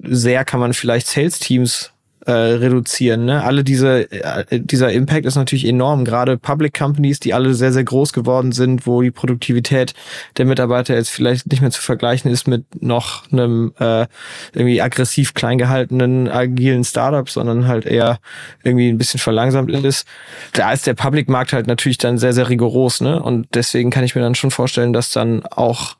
sehr 0.00 0.44
kann 0.44 0.60
man 0.60 0.74
vielleicht 0.74 1.06
Sales-Teams 1.06 1.93
äh, 2.26 2.32
reduzieren. 2.32 3.24
Ne? 3.24 3.42
Alle 3.42 3.64
diese, 3.64 4.10
äh, 4.10 4.60
dieser 4.60 4.92
Impact 4.92 5.26
ist 5.26 5.36
natürlich 5.36 5.66
enorm. 5.66 6.04
Gerade 6.04 6.38
Public 6.38 6.74
Companies, 6.74 7.20
die 7.20 7.34
alle 7.34 7.54
sehr, 7.54 7.72
sehr 7.72 7.84
groß 7.84 8.12
geworden 8.12 8.52
sind, 8.52 8.86
wo 8.86 9.02
die 9.02 9.10
Produktivität 9.10 9.94
der 10.36 10.46
Mitarbeiter 10.46 10.94
jetzt 10.94 11.10
vielleicht 11.10 11.46
nicht 11.50 11.60
mehr 11.60 11.70
zu 11.70 11.82
vergleichen 11.82 12.30
ist 12.30 12.48
mit 12.48 12.82
noch 12.82 13.30
einem 13.30 13.72
äh, 13.78 14.06
irgendwie 14.52 14.80
aggressiv 14.80 15.34
klein 15.34 15.58
gehaltenen, 15.58 16.28
agilen 16.28 16.84
Startup, 16.84 17.28
sondern 17.28 17.66
halt 17.66 17.86
eher 17.86 18.18
irgendwie 18.62 18.88
ein 18.88 18.98
bisschen 18.98 19.20
verlangsamt 19.20 19.70
ist. 19.70 20.06
Da 20.52 20.72
ist 20.72 20.86
der 20.86 20.94
Public-Markt 20.94 21.52
halt 21.52 21.66
natürlich 21.66 21.98
dann 21.98 22.18
sehr, 22.18 22.32
sehr 22.32 22.48
rigoros. 22.48 23.00
Ne? 23.00 23.22
Und 23.22 23.48
deswegen 23.54 23.90
kann 23.90 24.04
ich 24.04 24.14
mir 24.14 24.22
dann 24.22 24.34
schon 24.34 24.50
vorstellen, 24.50 24.92
dass 24.92 25.12
dann 25.12 25.44
auch 25.44 25.96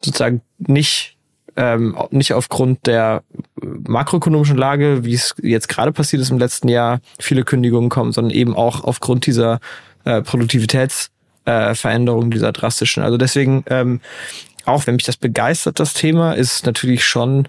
sozusagen 0.00 0.42
nicht 0.58 1.16
ähm, 1.56 1.96
nicht 2.10 2.34
aufgrund 2.34 2.86
der 2.86 3.22
makroökonomischen 3.86 4.56
Lage, 4.56 5.04
wie 5.04 5.14
es 5.14 5.34
jetzt 5.42 5.68
gerade 5.68 5.92
passiert 5.92 6.22
ist 6.22 6.30
im 6.30 6.38
letzten 6.38 6.68
Jahr, 6.68 7.00
viele 7.18 7.44
Kündigungen 7.44 7.90
kommen, 7.90 8.12
sondern 8.12 8.34
eben 8.34 8.54
auch 8.54 8.84
aufgrund 8.84 9.26
dieser 9.26 9.60
äh, 10.04 10.22
Produktivitätsveränderung, 10.22 12.26
äh, 12.26 12.30
dieser 12.30 12.52
drastischen. 12.52 13.02
Also 13.02 13.16
deswegen, 13.16 13.64
ähm, 13.68 14.00
auch 14.64 14.86
wenn 14.86 14.96
mich 14.96 15.04
das 15.04 15.16
begeistert, 15.16 15.80
das 15.80 15.94
Thema, 15.94 16.32
ist 16.32 16.66
natürlich 16.66 17.04
schon 17.04 17.48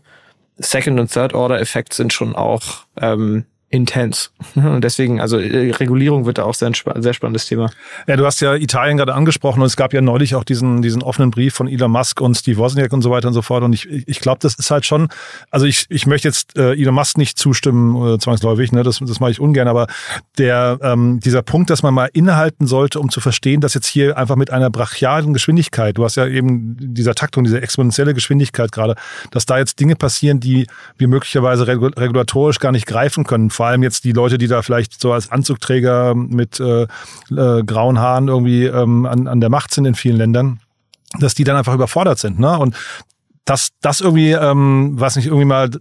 Second- 0.58 1.00
und 1.00 1.12
Third-Order-Effekt 1.12 1.94
sind 1.94 2.14
schon 2.14 2.36
auch 2.36 2.86
ähm, 3.00 3.46
intens. 3.70 4.32
Und 4.56 4.82
deswegen, 4.84 5.20
also 5.20 5.38
äh, 5.38 5.72
Regulierung 5.72 6.26
wird 6.26 6.38
da 6.38 6.44
auch 6.44 6.54
sehr, 6.54 6.72
sehr 6.74 7.14
spannendes 7.14 7.48
Thema. 7.48 7.70
Ja, 8.08 8.16
du 8.16 8.26
hast 8.26 8.40
ja 8.40 8.56
Italien 8.56 8.98
gerade 8.98 9.14
angesprochen 9.14 9.62
und 9.62 9.66
es 9.66 9.76
gab 9.76 9.94
ja 9.94 10.02
neulich 10.02 10.36
auch 10.36 10.46
diesen, 10.46 10.82
diesen 10.82 11.04
offenen 11.04 11.32
Brief 11.32 11.54
von 11.54 11.68
Elon 11.68 11.92
Musk 11.92 12.22
und 12.22 12.36
Steve 12.36 12.58
Wozniak 12.58 12.94
und 12.94 13.02
so 13.02 13.12
weiter 13.12 13.28
und 13.28 13.34
so 13.34 13.42
fort. 13.42 13.64
Und 13.64 13.74
ich, 13.74 13.90
ich 13.90 14.22
glaube, 14.22 14.40
das 14.42 14.56
ist 14.56 14.72
halt 14.72 14.86
schon, 14.86 15.10
also 15.52 15.66
ich, 15.66 15.86
ich 15.90 16.06
möchte 16.06 16.30
jetzt 16.30 16.58
äh, 16.58 16.74
Elon 16.74 16.96
Musk 16.96 17.18
nicht 17.18 17.38
zustimmen, 17.38 18.16
äh, 18.16 18.18
zwangsläufig, 18.20 18.72
ne? 18.72 18.84
das, 18.84 19.00
das 19.00 19.20
mache 19.20 19.32
ich 19.32 19.40
ungern, 19.42 19.68
aber 19.68 19.88
der, 20.38 20.80
ähm, 20.82 21.20
dieser 21.20 21.42
Punkt, 21.42 21.70
dass 21.70 21.84
man 21.84 21.94
mal 21.94 22.10
innehalten 22.14 22.68
sollte, 22.68 23.02
um 23.02 23.10
zu 23.10 23.20
verstehen, 23.20 23.60
dass 23.60 23.74
jetzt 23.74 23.88
hier 23.88 24.18
einfach 24.18 24.38
mit 24.38 24.50
einer 24.50 24.70
brachialen 24.70 25.34
Geschwindigkeit, 25.34 25.98
du 25.98 26.06
hast 26.06 26.16
ja 26.16 26.26
eben 26.26 26.78
dieser 26.80 27.16
Taktung, 27.16 27.44
diese 27.44 27.62
exponentielle 27.62 28.14
Geschwindigkeit 28.14 28.72
gerade, 28.72 28.96
dass 29.32 29.46
da 29.46 29.58
jetzt 29.58 29.80
Dinge 29.82 29.98
passieren, 29.98 30.40
die 30.40 30.68
wir 30.98 31.10
möglicherweise 31.10 31.68
regulatorisch 31.68 32.60
gar 32.60 32.72
nicht 32.72 32.86
greifen 32.86 33.26
können 33.26 33.50
vor 33.58 33.66
allem 33.66 33.82
jetzt 33.82 34.04
die 34.04 34.12
Leute, 34.12 34.38
die 34.38 34.48
da 34.48 34.62
vielleicht 34.62 35.02
so 35.02 35.12
als 35.12 35.32
Anzugträger 35.32 36.14
mit 36.14 36.60
äh, 36.60 36.84
äh, 36.84 37.64
grauen 37.64 37.98
Haaren 37.98 38.28
irgendwie 38.28 38.66
ähm, 38.66 39.08
an, 39.08 39.28
an 39.28 39.42
der 39.42 39.50
Macht 39.50 39.74
sind 39.74 39.86
in 39.86 39.96
vielen 39.96 40.16
Ländern, 40.16 40.60
dass 41.20 41.34
die 41.34 41.44
dann 41.44 41.56
einfach 41.56 41.74
überfordert 41.74 42.20
sind. 42.20 42.38
Ne? 42.40 42.56
Und 42.56 42.76
das, 43.46 43.70
das 43.82 44.00
irgendwie, 44.00 44.32
ähm, 44.32 44.92
was 44.98 45.16
nicht 45.16 45.26
irgendwie 45.26 45.46
mal, 45.46 45.72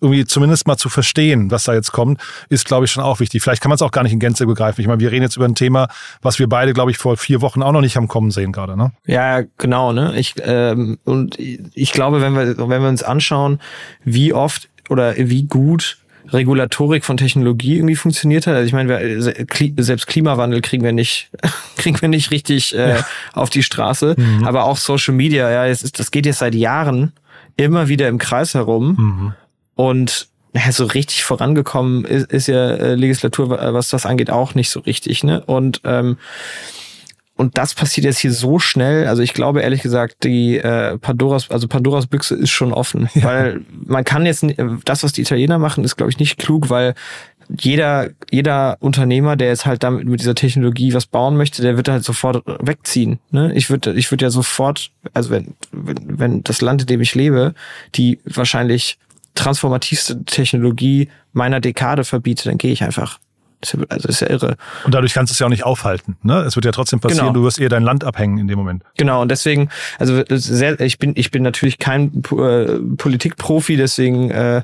irgendwie 0.00 0.24
zumindest 0.24 0.66
mal 0.66 0.78
zu 0.78 0.88
verstehen, 0.88 1.50
was 1.50 1.64
da 1.64 1.74
jetzt 1.74 1.92
kommt, 1.92 2.22
ist, 2.48 2.64
glaube 2.64 2.86
ich, 2.86 2.90
schon 2.90 3.04
auch 3.04 3.20
wichtig. 3.20 3.42
Vielleicht 3.42 3.60
kann 3.60 3.68
man 3.68 3.74
es 3.74 3.82
auch 3.82 3.90
gar 3.90 4.02
nicht 4.02 4.14
in 4.14 4.20
Gänze 4.20 4.46
begreifen. 4.46 4.80
Ich 4.80 4.86
meine, 4.86 5.00
wir 5.00 5.10
reden 5.10 5.24
jetzt 5.24 5.36
über 5.36 5.44
ein 5.44 5.56
Thema, 5.56 5.88
was 6.22 6.38
wir 6.38 6.48
beide, 6.48 6.72
glaube 6.72 6.90
ich, 6.90 6.96
vor 6.96 7.18
vier 7.18 7.42
Wochen 7.42 7.62
auch 7.62 7.72
noch 7.72 7.82
nicht 7.82 7.96
haben 7.96 8.08
kommen 8.08 8.30
sehen 8.30 8.52
gerade, 8.52 8.78
ne? 8.78 8.92
Ja, 9.04 9.42
genau, 9.58 9.92
ne? 9.92 10.18
Ich, 10.18 10.36
ähm, 10.40 10.98
und 11.04 11.38
ich 11.38 11.92
glaube, 11.92 12.22
wenn 12.22 12.34
wir, 12.34 12.56
wenn 12.56 12.80
wir 12.80 12.88
uns 12.88 13.02
anschauen, 13.02 13.60
wie 14.04 14.32
oft 14.32 14.70
oder 14.88 15.14
wie 15.18 15.42
gut 15.42 15.98
Regulatorik 16.32 17.04
von 17.04 17.16
Technologie 17.16 17.76
irgendwie 17.76 17.96
funktioniert 17.96 18.46
hat. 18.46 18.54
Also 18.54 18.66
ich 18.66 18.72
meine, 18.72 18.88
wir, 18.88 19.82
selbst 19.82 20.06
Klimawandel 20.06 20.60
kriegen 20.60 20.84
wir 20.84 20.92
nicht, 20.92 21.30
kriegen 21.76 22.00
wir 22.00 22.08
nicht 22.08 22.30
richtig 22.30 22.74
äh, 22.74 22.96
ja. 22.96 23.06
auf 23.32 23.50
die 23.50 23.62
Straße. 23.62 24.14
Mhm. 24.16 24.44
Aber 24.44 24.64
auch 24.64 24.76
Social 24.76 25.14
Media, 25.14 25.50
ja, 25.50 25.66
es 25.66 25.82
ist, 25.82 25.98
das 25.98 26.10
geht 26.10 26.26
jetzt 26.26 26.38
seit 26.38 26.54
Jahren 26.54 27.12
immer 27.56 27.88
wieder 27.88 28.08
im 28.08 28.18
Kreis 28.18 28.54
herum. 28.54 28.96
Mhm. 28.98 29.32
Und 29.74 30.28
ja, 30.54 30.72
so 30.72 30.86
richtig 30.86 31.24
vorangekommen 31.24 32.04
ist, 32.04 32.32
ist 32.32 32.48
ja 32.48 32.70
äh, 32.70 32.94
Legislatur, 32.94 33.50
was 33.50 33.88
das 33.88 34.06
angeht, 34.06 34.30
auch 34.30 34.54
nicht 34.54 34.70
so 34.70 34.80
richtig. 34.80 35.24
Ne? 35.24 35.42
Und 35.44 35.80
ähm, 35.84 36.16
und 37.38 37.56
das 37.56 37.72
passiert 37.72 38.04
jetzt 38.04 38.18
hier 38.18 38.32
so 38.32 38.58
schnell. 38.58 39.06
Also 39.06 39.22
ich 39.22 39.32
glaube 39.32 39.62
ehrlich 39.62 39.80
gesagt, 39.80 40.24
die 40.24 40.58
äh, 40.58 40.98
Pandoras, 40.98 41.50
also 41.50 41.68
Pandoras 41.68 42.08
Büchse 42.08 42.34
ist 42.34 42.50
schon 42.50 42.72
offen, 42.72 43.08
ja. 43.14 43.22
weil 43.22 43.60
man 43.70 44.04
kann 44.04 44.26
jetzt 44.26 44.44
das, 44.84 45.04
was 45.04 45.12
die 45.12 45.22
Italiener 45.22 45.58
machen, 45.58 45.84
ist 45.84 45.96
glaube 45.96 46.10
ich 46.10 46.18
nicht 46.18 46.36
klug, 46.38 46.68
weil 46.68 46.94
jeder 47.48 48.10
jeder 48.30 48.76
Unternehmer, 48.80 49.36
der 49.36 49.48
jetzt 49.48 49.66
halt 49.66 49.84
damit 49.84 50.04
mit 50.06 50.20
dieser 50.20 50.34
Technologie 50.34 50.92
was 50.94 51.06
bauen 51.06 51.36
möchte, 51.36 51.62
der 51.62 51.76
wird 51.76 51.88
halt 51.88 52.04
sofort 52.04 52.42
wegziehen. 52.60 53.20
Ne? 53.30 53.54
Ich 53.54 53.70
würde 53.70 53.94
ich 53.94 54.10
würde 54.10 54.24
ja 54.24 54.30
sofort, 54.30 54.90
also 55.14 55.30
wenn, 55.30 55.54
wenn 55.70 56.18
wenn 56.18 56.42
das 56.42 56.60
Land, 56.60 56.82
in 56.82 56.86
dem 56.88 57.00
ich 57.00 57.14
lebe, 57.14 57.54
die 57.94 58.18
wahrscheinlich 58.24 58.98
transformativste 59.36 60.24
Technologie 60.24 61.08
meiner 61.32 61.60
Dekade 61.60 62.02
verbietet, 62.02 62.46
dann 62.46 62.58
gehe 62.58 62.72
ich 62.72 62.82
einfach. 62.82 63.20
Also 63.88 64.08
ist 64.08 64.20
ja 64.20 64.30
irre. 64.30 64.56
Und 64.84 64.94
dadurch 64.94 65.14
kannst 65.14 65.30
du 65.30 65.34
es 65.34 65.38
ja 65.40 65.46
auch 65.46 65.50
nicht 65.50 65.64
aufhalten. 65.64 66.16
Ne? 66.22 66.42
Es 66.42 66.54
wird 66.54 66.64
ja 66.64 66.70
trotzdem 66.70 67.00
passieren, 67.00 67.26
genau. 67.26 67.40
du 67.40 67.44
wirst 67.44 67.58
eher 67.58 67.68
dein 67.68 67.82
Land 67.82 68.04
abhängen 68.04 68.38
in 68.38 68.46
dem 68.46 68.58
Moment. 68.58 68.84
Genau, 68.96 69.20
und 69.20 69.30
deswegen, 69.30 69.68
also 69.98 70.22
sehr, 70.28 70.80
ich 70.80 70.98
bin, 70.98 71.12
ich 71.16 71.30
bin 71.30 71.42
natürlich 71.42 71.78
kein 71.78 72.22
äh, 72.30 72.78
Politikprofi, 72.96 73.76
deswegen 73.76 74.30
äh, 74.30 74.62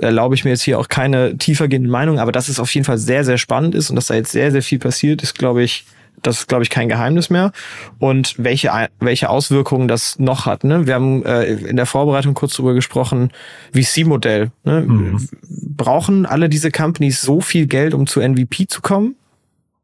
erlaube 0.00 0.34
ich 0.34 0.44
mir 0.44 0.50
jetzt 0.50 0.62
hier 0.62 0.78
auch 0.78 0.88
keine 0.88 1.36
tiefergehende 1.36 1.90
Meinung, 1.90 2.18
aber 2.18 2.32
dass 2.32 2.48
es 2.48 2.58
auf 2.58 2.74
jeden 2.74 2.84
Fall 2.84 2.98
sehr, 2.98 3.24
sehr 3.24 3.36
spannend 3.38 3.74
ist 3.74 3.90
und 3.90 3.96
dass 3.96 4.06
da 4.06 4.14
jetzt 4.14 4.32
sehr, 4.32 4.50
sehr 4.52 4.62
viel 4.62 4.78
passiert, 4.78 5.22
ist, 5.22 5.38
glaube 5.38 5.62
ich, 5.62 5.84
das 6.22 6.40
ist, 6.40 6.48
glaube 6.48 6.62
ich, 6.62 6.70
kein 6.70 6.88
Geheimnis 6.88 7.30
mehr. 7.30 7.52
Und 7.98 8.34
welche, 8.38 8.70
welche 8.98 9.30
Auswirkungen 9.30 9.88
das 9.88 10.18
noch 10.18 10.46
hat. 10.46 10.64
Ne? 10.64 10.86
Wir 10.86 10.94
haben 10.94 11.24
äh, 11.24 11.44
in 11.44 11.76
der 11.76 11.86
Vorbereitung 11.86 12.34
kurz 12.34 12.56
darüber 12.56 12.74
gesprochen, 12.74 13.30
VC-Modell. 13.72 14.50
Ne? 14.64 14.82
Mhm. 14.82 15.28
Brauchen 15.76 16.26
alle 16.26 16.48
diese 16.48 16.70
Companies 16.70 17.22
so 17.22 17.40
viel 17.40 17.66
Geld, 17.66 17.94
um 17.94 18.06
zu 18.06 18.20
MVP 18.20 18.66
zu 18.66 18.80
kommen? 18.82 19.16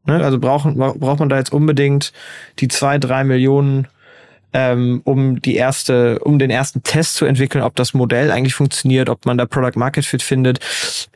Ne? 0.04 0.22
Also 0.22 0.38
brauchen, 0.38 0.76
braucht 0.76 1.20
man 1.20 1.28
da 1.28 1.36
jetzt 1.38 1.52
unbedingt 1.52 2.12
die 2.58 2.68
zwei, 2.68 2.98
drei 2.98 3.24
Millionen 3.24 3.88
ähm, 4.58 5.02
um 5.04 5.42
die 5.42 5.54
erste, 5.54 6.18
um 6.20 6.38
den 6.38 6.48
ersten 6.48 6.82
Test 6.82 7.16
zu 7.16 7.26
entwickeln, 7.26 7.62
ob 7.62 7.76
das 7.76 7.92
Modell 7.92 8.30
eigentlich 8.30 8.54
funktioniert, 8.54 9.10
ob 9.10 9.26
man 9.26 9.36
da 9.36 9.44
Product 9.44 9.78
Market 9.78 10.06
Fit 10.06 10.22
findet. 10.22 10.60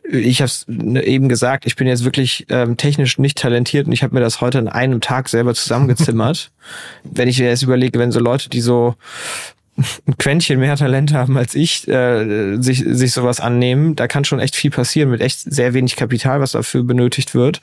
Ich 0.04 0.42
habe 0.42 0.46
es 0.46 0.68
eben 0.68 1.30
gesagt, 1.30 1.64
ich 1.64 1.74
bin 1.74 1.86
jetzt 1.86 2.04
wirklich 2.04 2.44
ähm, 2.50 2.76
technisch 2.76 3.16
nicht 3.18 3.38
talentiert 3.38 3.86
und 3.86 3.92
ich 3.92 4.02
habe 4.02 4.14
mir 4.14 4.20
das 4.20 4.42
heute 4.42 4.58
in 4.58 4.68
einem 4.68 5.00
Tag 5.00 5.30
selber 5.30 5.54
zusammengezimmert. 5.54 6.52
wenn 7.02 7.28
ich 7.28 7.38
mir 7.38 7.48
jetzt 7.48 7.62
überlege, 7.62 7.98
wenn 7.98 8.12
so 8.12 8.20
Leute, 8.20 8.50
die 8.50 8.60
so 8.60 8.94
ein 10.06 10.18
Quäntchen 10.18 10.58
mehr 10.58 10.76
Talent 10.76 11.12
haben 11.12 11.36
als 11.36 11.54
ich, 11.54 11.88
äh, 11.88 12.56
sich, 12.60 12.84
sich 12.86 13.12
sowas 13.12 13.40
annehmen. 13.40 13.96
Da 13.96 14.06
kann 14.06 14.24
schon 14.24 14.40
echt 14.40 14.56
viel 14.56 14.70
passieren 14.70 15.10
mit 15.10 15.20
echt 15.20 15.40
sehr 15.40 15.74
wenig 15.74 15.96
Kapital, 15.96 16.40
was 16.40 16.52
dafür 16.52 16.82
benötigt 16.82 17.34
wird. 17.34 17.60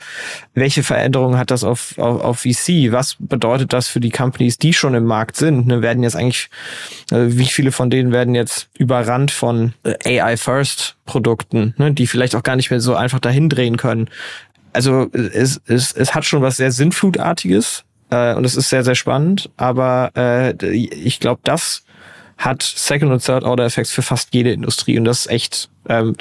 Welche 0.54 0.82
Veränderungen 0.82 1.38
hat 1.38 1.50
das 1.50 1.64
auf, 1.64 1.98
auf, 1.98 2.20
auf 2.20 2.40
VC? 2.40 2.92
Was 2.92 3.16
bedeutet 3.18 3.72
das 3.72 3.88
für 3.88 4.00
die 4.00 4.10
Companies, 4.10 4.58
die 4.58 4.72
schon 4.72 4.94
im 4.94 5.04
Markt 5.04 5.36
sind? 5.36 5.66
Ne, 5.66 5.82
werden 5.82 6.02
jetzt 6.02 6.16
eigentlich, 6.16 6.50
äh, 7.10 7.26
wie 7.28 7.46
viele 7.46 7.72
von 7.72 7.90
denen 7.90 8.12
werden 8.12 8.34
jetzt 8.34 8.68
überrannt 8.78 9.30
von 9.30 9.74
äh, 9.84 10.20
AI-First 10.20 10.96
Produkten, 11.06 11.74
ne, 11.78 11.92
die 11.92 12.06
vielleicht 12.06 12.34
auch 12.34 12.42
gar 12.42 12.56
nicht 12.56 12.70
mehr 12.70 12.80
so 12.80 12.94
einfach 12.94 13.20
dahin 13.20 13.48
drehen 13.48 13.76
können? 13.76 14.08
Also 14.72 15.08
es, 15.12 15.60
es, 15.66 15.92
es 15.92 16.14
hat 16.14 16.24
schon 16.24 16.42
was 16.42 16.58
sehr 16.58 16.70
Sinnflutartiges, 16.70 17.84
äh, 18.10 18.34
und 18.34 18.44
es 18.44 18.56
ist 18.56 18.68
sehr, 18.68 18.84
sehr 18.84 18.94
spannend. 18.94 19.50
Aber 19.56 20.12
äh, 20.16 20.52
ich 20.64 21.20
glaube, 21.20 21.40
das 21.44 21.84
hat 22.38 22.62
Second- 22.62 23.12
und 23.12 23.24
Third-Order-Effects 23.24 23.90
für 23.90 24.02
fast 24.02 24.32
jede 24.32 24.52
Industrie. 24.52 24.98
Und 24.98 25.04
das 25.04 25.20
ist 25.20 25.30
echt, 25.30 25.68
ähm, 25.88 26.14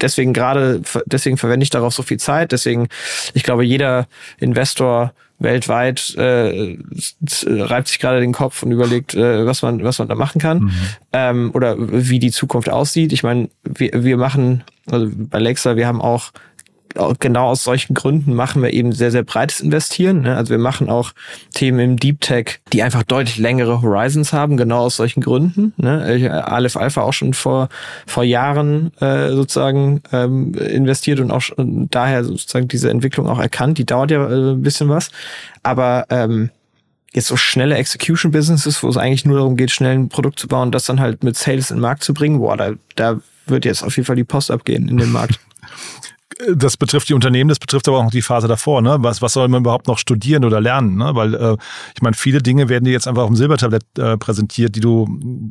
deswegen 0.00 0.32
gerade, 0.32 0.82
deswegen 1.06 1.38
verwende 1.38 1.64
ich 1.64 1.70
darauf 1.70 1.94
so 1.94 2.02
viel 2.02 2.18
Zeit. 2.18 2.52
Deswegen, 2.52 2.88
ich 3.32 3.42
glaube, 3.42 3.64
jeder 3.64 4.06
Investor 4.38 5.12
weltweit 5.38 6.14
äh, 6.16 6.78
reibt 7.46 7.88
sich 7.88 7.98
gerade 7.98 8.20
den 8.20 8.32
Kopf 8.32 8.62
und 8.62 8.70
überlegt, 8.70 9.14
äh, 9.14 9.44
was 9.44 9.62
man 9.62 9.82
was 9.82 9.98
man 9.98 10.06
da 10.06 10.14
machen 10.14 10.40
kann 10.40 10.58
mhm. 10.58 10.72
ähm, 11.12 11.50
oder 11.52 11.76
wie 11.78 12.18
die 12.18 12.30
Zukunft 12.30 12.70
aussieht. 12.70 13.12
Ich 13.12 13.22
meine, 13.24 13.48
wir, 13.64 14.04
wir 14.04 14.16
machen 14.16 14.62
also 14.90 15.08
bei 15.12 15.38
Lexa, 15.38 15.76
wir 15.76 15.86
haben 15.86 16.00
auch 16.00 16.32
genau 17.18 17.48
aus 17.48 17.64
solchen 17.64 17.94
Gründen 17.94 18.34
machen 18.34 18.62
wir 18.62 18.72
eben 18.72 18.92
sehr, 18.92 19.10
sehr 19.10 19.22
breites 19.22 19.60
Investieren. 19.60 20.22
Ne? 20.22 20.36
Also 20.36 20.50
wir 20.50 20.58
machen 20.58 20.88
auch 20.88 21.12
Themen 21.54 21.78
im 21.80 21.96
Deep 21.96 22.20
Tech, 22.20 22.60
die 22.72 22.82
einfach 22.82 23.02
deutlich 23.02 23.38
längere 23.38 23.82
Horizons 23.82 24.32
haben, 24.32 24.56
genau 24.56 24.80
aus 24.80 24.96
solchen 24.96 25.20
Gründen. 25.20 25.72
Ne? 25.76 26.44
Aleph 26.46 26.76
Alpha 26.76 27.02
auch 27.02 27.12
schon 27.12 27.34
vor, 27.34 27.68
vor 28.06 28.24
Jahren 28.24 28.92
äh, 29.00 29.30
sozusagen 29.30 30.02
ähm, 30.12 30.54
investiert 30.54 31.20
und 31.20 31.30
auch 31.30 31.40
schon, 31.40 31.88
daher 31.90 32.24
sozusagen 32.24 32.68
diese 32.68 32.90
Entwicklung 32.90 33.28
auch 33.28 33.38
erkannt. 33.38 33.78
Die 33.78 33.86
dauert 33.86 34.10
ja 34.10 34.28
äh, 34.28 34.52
ein 34.52 34.62
bisschen 34.62 34.88
was. 34.88 35.10
Aber 35.62 36.06
ähm, 36.10 36.50
jetzt 37.12 37.28
so 37.28 37.36
schnelle 37.36 37.76
Execution 37.76 38.32
Businesses, 38.32 38.82
wo 38.82 38.88
es 38.88 38.96
eigentlich 38.96 39.24
nur 39.24 39.36
darum 39.36 39.56
geht, 39.56 39.70
schnell 39.70 39.94
ein 39.94 40.08
Produkt 40.08 40.38
zu 40.38 40.48
bauen, 40.48 40.72
das 40.72 40.86
dann 40.86 41.00
halt 41.00 41.24
mit 41.24 41.36
Sales 41.36 41.70
in 41.70 41.76
den 41.76 41.82
Markt 41.82 42.02
zu 42.02 42.14
bringen, 42.14 42.38
boah, 42.38 42.56
da, 42.56 42.72
da 42.96 43.20
wird 43.46 43.64
jetzt 43.64 43.82
auf 43.82 43.96
jeden 43.96 44.06
Fall 44.06 44.16
die 44.16 44.24
Post 44.24 44.50
abgehen 44.50 44.88
in 44.88 44.96
den 44.96 45.12
Markt. 45.12 45.38
das 46.54 46.76
betrifft 46.76 47.08
die 47.08 47.14
Unternehmen, 47.14 47.48
das 47.48 47.58
betrifft 47.58 47.88
aber 47.88 47.98
auch 47.98 48.04
noch 48.04 48.10
die 48.10 48.22
Phase 48.22 48.48
davor. 48.48 48.82
Ne? 48.82 48.96
Was, 49.00 49.22
was 49.22 49.32
soll 49.32 49.48
man 49.48 49.62
überhaupt 49.62 49.86
noch 49.86 49.98
studieren 49.98 50.44
oder 50.44 50.60
lernen? 50.60 50.96
Ne? 50.96 51.14
Weil 51.14 51.34
äh, 51.34 51.56
ich 51.94 52.02
meine, 52.02 52.14
viele 52.14 52.42
Dinge 52.42 52.68
werden 52.68 52.84
dir 52.84 52.92
jetzt 52.92 53.08
einfach 53.08 53.22
auf 53.22 53.28
dem 53.28 53.36
Silbertablett 53.36 53.84
äh, 53.98 54.16
präsentiert, 54.16 54.74
die 54.76 54.80
du, 54.80 55.08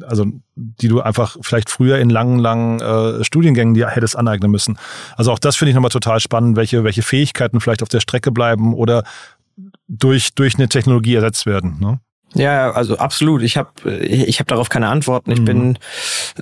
also 0.08 0.26
die 0.56 0.88
du 0.88 1.02
einfach 1.02 1.38
vielleicht 1.42 1.70
früher 1.70 2.00
in 2.00 2.10
langen, 2.10 2.40
langen 2.40 2.80
äh, 2.80 3.24
Studiengängen 3.24 3.74
dir 3.74 3.90
hättest 3.90 4.18
aneignen 4.18 4.52
müssen. 4.52 4.78
Also 5.16 5.32
auch 5.32 5.40
das 5.40 5.56
finde 5.56 5.72
ich 5.72 5.76
nochmal 5.76 5.92
total 5.92 6.20
spannend, 6.20 6.56
welche, 6.56 6.84
welche 6.84 7.02
Fähigkeiten 7.02 7.60
vielleicht 7.60 7.84
auf 7.84 7.90
der 7.90 8.00
Strecke 8.00 8.32
bleiben 8.32 8.74
oder 8.74 9.04
durch, 9.88 10.34
durch 10.36 10.56
eine 10.56 10.70
Technologie 10.70 11.16
ersetzt 11.16 11.46
werden. 11.46 11.78
Ne? 11.80 12.00
Ja, 12.34 12.72
also 12.72 12.98
absolut. 12.98 13.42
Ich 13.42 13.58
habe 13.58 13.70
ich 14.00 14.40
hab 14.40 14.48
darauf 14.48 14.70
keine 14.70 14.88
Antworten. 14.88 15.32
Ich 15.32 15.42
mhm. 15.42 15.46
bin 15.46 15.80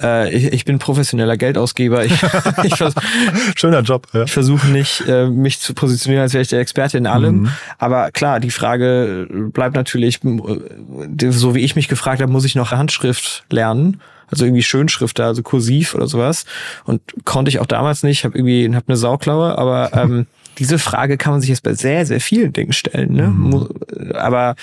äh, 0.01 0.33
ich, 0.33 0.53
ich 0.53 0.65
bin 0.65 0.77
professioneller 0.79 1.37
Geldausgeber. 1.37 2.05
Ich, 2.05 2.13
ich 2.63 2.75
vers 2.75 2.93
Schöner 3.55 3.81
Job. 3.81 4.07
Ja. 4.13 4.23
Ich 4.23 4.31
versuche 4.31 4.67
nicht, 4.67 5.03
äh, 5.07 5.27
mich 5.27 5.59
zu 5.59 5.73
positionieren, 5.73 6.23
als 6.23 6.33
wäre 6.33 6.43
ich 6.43 6.49
der 6.49 6.59
Experte 6.59 6.97
in 6.97 7.07
allem. 7.07 7.41
Mhm. 7.41 7.49
Aber 7.77 8.11
klar, 8.11 8.39
die 8.39 8.51
Frage 8.51 9.27
bleibt 9.51 9.75
natürlich, 9.75 10.19
äh, 10.23 11.31
so 11.31 11.55
wie 11.55 11.61
ich 11.61 11.75
mich 11.75 11.87
gefragt 11.87 12.21
habe, 12.21 12.31
muss 12.31 12.45
ich 12.45 12.55
noch 12.55 12.71
Handschrift 12.71 13.45
lernen? 13.49 14.01
Also 14.31 14.45
irgendwie 14.45 14.63
Schönschrift, 14.63 15.19
also 15.19 15.41
kursiv 15.41 15.95
oder 15.95 16.07
sowas. 16.07 16.45
Und 16.85 17.01
konnte 17.25 17.49
ich 17.49 17.59
auch 17.59 17.65
damals 17.65 18.03
nicht. 18.03 18.25
Habe 18.25 18.37
irgendwie 18.37 18.69
hab 18.75 18.87
eine 18.87 18.97
Sauklaue, 18.97 19.57
aber 19.57 19.91
ähm, 19.93 20.27
diese 20.59 20.77
Frage 20.77 21.17
kann 21.17 21.31
man 21.31 21.41
sich 21.41 21.49
jetzt 21.49 21.63
bei 21.63 21.73
sehr, 21.73 22.05
sehr 22.05 22.19
vielen 22.19 22.53
Dingen 22.53 22.73
stellen. 22.73 23.13
Ne? 23.13 23.27
Mhm. 23.27 23.69
Aber 24.13 24.55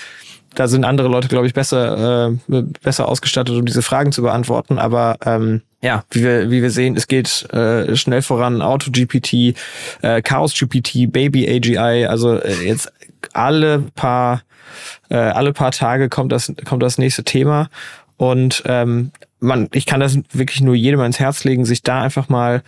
da 0.57 0.67
sind 0.67 0.85
andere 0.85 1.07
Leute, 1.07 1.27
glaube 1.27 1.45
ich, 1.45 1.53
besser, 1.53 2.31
äh, 2.49 2.61
besser 2.81 3.07
ausgestattet, 3.07 3.55
um 3.55 3.65
diese 3.65 3.83
Fragen 3.83 4.11
zu 4.11 4.23
beantworten. 4.23 4.79
Aber 4.79 5.17
ähm, 5.23 5.61
ja, 5.83 6.03
wie 6.09 6.23
wir, 6.23 6.49
wie 6.49 6.63
wir 6.63 6.71
sehen, 6.71 6.97
es 6.97 7.07
geht 7.07 7.47
äh, 7.53 7.95
schnell 7.95 8.23
voran. 8.23 8.63
Auto-GPT, 8.63 9.55
äh, 10.01 10.21
Chaos-GPT, 10.23 11.11
Baby-AGI, 11.11 12.07
also 12.07 12.41
äh, 12.41 12.65
jetzt 12.65 12.91
alle 13.33 13.83
paar, 13.93 14.41
äh, 15.09 15.17
alle 15.17 15.53
paar 15.53 15.71
Tage 15.71 16.09
kommt 16.09 16.31
das, 16.31 16.51
kommt 16.65 16.81
das 16.81 16.97
nächste 16.97 17.23
Thema. 17.23 17.69
Und 18.17 18.63
ähm, 18.65 19.11
man, 19.39 19.69
ich 19.73 19.85
kann 19.85 19.99
das 19.99 20.17
wirklich 20.33 20.61
nur 20.61 20.73
jedem 20.73 21.01
ans 21.01 21.19
Herz 21.19 21.43
legen, 21.43 21.65
sich 21.65 21.83
da 21.83 22.01
einfach 22.01 22.29
mal 22.29 22.63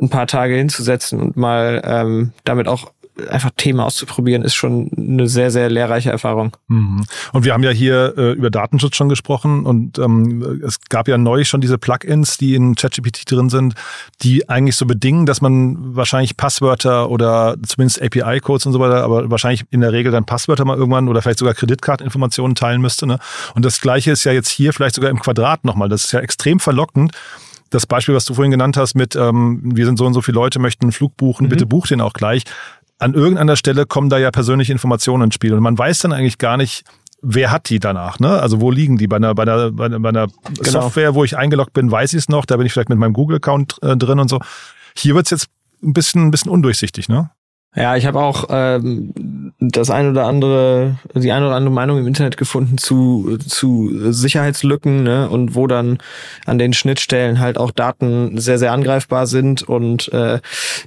ein 0.00 0.08
paar 0.08 0.26
Tage 0.26 0.56
hinzusetzen 0.56 1.20
und 1.20 1.36
mal 1.36 1.82
ähm, 1.84 2.32
damit 2.42 2.66
auch 2.66 2.90
einfach 3.28 3.50
Themen 3.56 3.80
auszuprobieren, 3.80 4.42
ist 4.42 4.54
schon 4.54 4.90
eine 4.96 5.28
sehr, 5.28 5.50
sehr 5.50 5.68
lehrreiche 5.68 6.10
Erfahrung. 6.10 6.56
Mhm. 6.68 7.04
Und 7.32 7.44
wir 7.44 7.52
haben 7.52 7.62
ja 7.62 7.70
hier 7.70 8.14
äh, 8.16 8.32
über 8.32 8.50
Datenschutz 8.50 8.96
schon 8.96 9.08
gesprochen 9.08 9.64
und 9.64 9.98
ähm, 9.98 10.62
es 10.64 10.80
gab 10.88 11.08
ja 11.08 11.18
neulich 11.18 11.48
schon 11.48 11.60
diese 11.60 11.76
Plugins, 11.76 12.38
die 12.38 12.54
in 12.54 12.74
ChatGPT 12.74 13.30
drin 13.30 13.50
sind, 13.50 13.74
die 14.22 14.48
eigentlich 14.48 14.76
so 14.76 14.86
bedingen, 14.86 15.26
dass 15.26 15.42
man 15.42 15.94
wahrscheinlich 15.94 16.36
Passwörter 16.36 17.10
oder 17.10 17.56
zumindest 17.66 18.00
API-Codes 18.00 18.66
und 18.66 18.72
so 18.72 18.80
weiter, 18.80 19.04
aber 19.04 19.30
wahrscheinlich 19.30 19.64
in 19.70 19.82
der 19.82 19.92
Regel 19.92 20.10
dann 20.10 20.24
Passwörter 20.24 20.64
mal 20.64 20.76
irgendwann 20.76 21.08
oder 21.08 21.20
vielleicht 21.20 21.38
sogar 21.38 21.54
Kreditkarteninformationen 21.54 22.54
teilen 22.54 22.80
müsste. 22.80 23.06
Ne? 23.06 23.18
Und 23.54 23.64
das 23.64 23.80
Gleiche 23.80 24.12
ist 24.12 24.24
ja 24.24 24.32
jetzt 24.32 24.48
hier 24.48 24.72
vielleicht 24.72 24.94
sogar 24.94 25.10
im 25.10 25.20
Quadrat 25.20 25.64
nochmal. 25.64 25.88
Das 25.88 26.04
ist 26.04 26.12
ja 26.12 26.20
extrem 26.20 26.60
verlockend 26.60 27.12
das 27.72 27.86
Beispiel, 27.86 28.14
was 28.14 28.24
du 28.24 28.34
vorhin 28.34 28.50
genannt 28.50 28.76
hast 28.76 28.94
mit, 28.94 29.16
ähm, 29.16 29.60
wir 29.64 29.86
sind 29.86 29.98
so 29.98 30.04
und 30.04 30.14
so 30.14 30.20
viele 30.20 30.34
Leute, 30.34 30.58
möchten 30.58 30.84
einen 30.84 30.92
Flug 30.92 31.16
buchen, 31.16 31.46
mhm. 31.46 31.48
bitte 31.48 31.66
buch 31.66 31.86
den 31.86 32.00
auch 32.00 32.12
gleich 32.12 32.44
an 33.02 33.14
irgendeiner 33.14 33.56
Stelle 33.56 33.84
kommen 33.84 34.08
da 34.08 34.18
ja 34.18 34.30
persönliche 34.30 34.72
Informationen 34.72 35.24
ins 35.24 35.34
Spiel 35.34 35.52
und 35.54 35.60
man 35.60 35.76
weiß 35.76 35.98
dann 36.00 36.12
eigentlich 36.12 36.38
gar 36.38 36.56
nicht, 36.56 36.84
wer 37.20 37.50
hat 37.50 37.68
die 37.68 37.80
danach, 37.80 38.20
ne? 38.20 38.40
Also 38.40 38.60
wo 38.60 38.70
liegen 38.70 38.96
die? 38.96 39.08
Bei 39.08 39.16
einer, 39.16 39.34
bei 39.34 39.42
einer, 39.42 39.70
bei 39.70 39.86
einer, 39.86 40.28
genau. 40.60 40.82
Software, 40.82 41.14
wo 41.14 41.24
ich 41.24 41.36
eingeloggt 41.36 41.72
bin, 41.72 41.90
weiß 41.90 42.12
ich 42.12 42.18
es 42.18 42.28
noch, 42.28 42.44
da 42.44 42.56
bin 42.56 42.66
ich 42.66 42.72
vielleicht 42.72 42.88
mit 42.88 42.98
meinem 42.98 43.12
Google-Account 43.12 43.78
äh, 43.82 43.96
drin 43.96 44.20
und 44.20 44.28
so. 44.28 44.40
Hier 44.96 45.14
wird's 45.14 45.30
jetzt 45.30 45.48
ein 45.82 45.92
bisschen, 45.92 46.26
ein 46.26 46.30
bisschen 46.30 46.50
undurchsichtig, 46.50 47.08
ne? 47.08 47.30
Ja, 47.74 47.96
ich 47.96 48.04
habe 48.04 48.20
auch 48.20 48.48
ähm, 48.50 49.54
das 49.58 49.88
ein 49.88 50.10
oder 50.10 50.26
andere, 50.26 50.98
die 51.14 51.32
eine 51.32 51.46
oder 51.46 51.56
andere 51.56 51.72
Meinung 51.72 51.98
im 51.98 52.06
Internet 52.06 52.36
gefunden 52.36 52.76
zu 52.76 53.38
zu 53.38 54.12
Sicherheitslücken 54.12 55.04
ne? 55.04 55.30
und 55.30 55.54
wo 55.54 55.66
dann 55.66 55.96
an 56.44 56.58
den 56.58 56.74
Schnittstellen 56.74 57.40
halt 57.40 57.56
auch 57.56 57.70
Daten 57.70 58.38
sehr 58.38 58.58
sehr 58.58 58.72
angreifbar 58.72 59.26
sind 59.26 59.62
und 59.62 60.12
äh, 60.12 60.40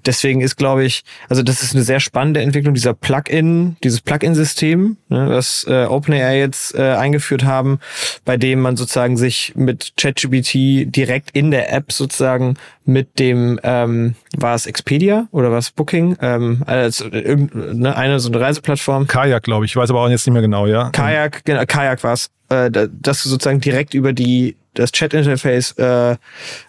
deswegen 0.05 0.41
ist, 0.41 0.57
glaube 0.57 0.85
ich, 0.85 1.03
also 1.27 1.41
das 1.41 1.63
ist 1.63 1.73
eine 1.73 1.83
sehr 1.83 1.99
spannende 1.99 2.41
Entwicklung 2.41 2.75
dieser 2.75 2.93
Plugin, 2.93 3.77
dieses 3.83 4.01
Plugin-System, 4.01 4.97
ne? 5.09 5.29
was 5.29 5.65
äh, 5.67 5.85
OpenAI 5.85 6.37
jetzt 6.37 6.75
äh, 6.75 6.91
eingeführt 6.91 7.45
haben, 7.45 7.79
bei 8.25 8.37
dem 8.37 8.61
man 8.61 8.77
sozusagen 8.77 9.17
sich 9.17 9.53
mit 9.55 9.93
ChatGPT 9.97 10.93
direkt 10.95 11.31
in 11.33 11.49
der 11.49 11.73
App 11.73 11.91
sozusagen 11.91 12.57
mit 12.85 13.19
dem 13.19 13.59
ähm, 13.63 14.15
war 14.37 14.55
es 14.55 14.65
Expedia 14.65 15.27
oder 15.31 15.51
war 15.51 15.57
es 15.57 15.71
Booking 15.71 16.17
ähm, 16.21 16.61
also 16.65 17.05
irgendeine 17.09 17.95
eine 17.95 18.19
so 18.19 18.29
eine 18.29 18.39
Reiseplattform. 18.39 19.07
Kajak, 19.07 19.43
glaube 19.43 19.65
ich. 19.65 19.71
Ich 19.71 19.75
weiß 19.75 19.89
aber 19.89 20.01
auch 20.01 20.09
jetzt 20.09 20.25
nicht 20.25 20.33
mehr 20.33 20.41
genau, 20.41 20.67
ja. 20.67 20.89
Kajak, 20.91 21.43
genau, 21.45 21.63
Kajak 21.65 22.03
war 22.03 22.13
es. 22.13 22.29
Äh, 22.49 22.69
dass 22.69 23.23
du 23.23 23.29
sozusagen 23.29 23.59
direkt 23.59 23.95
über 23.95 24.13
die 24.13 24.55
das 24.75 24.91
Chat-Interface 24.91 25.71
äh, 25.77 26.15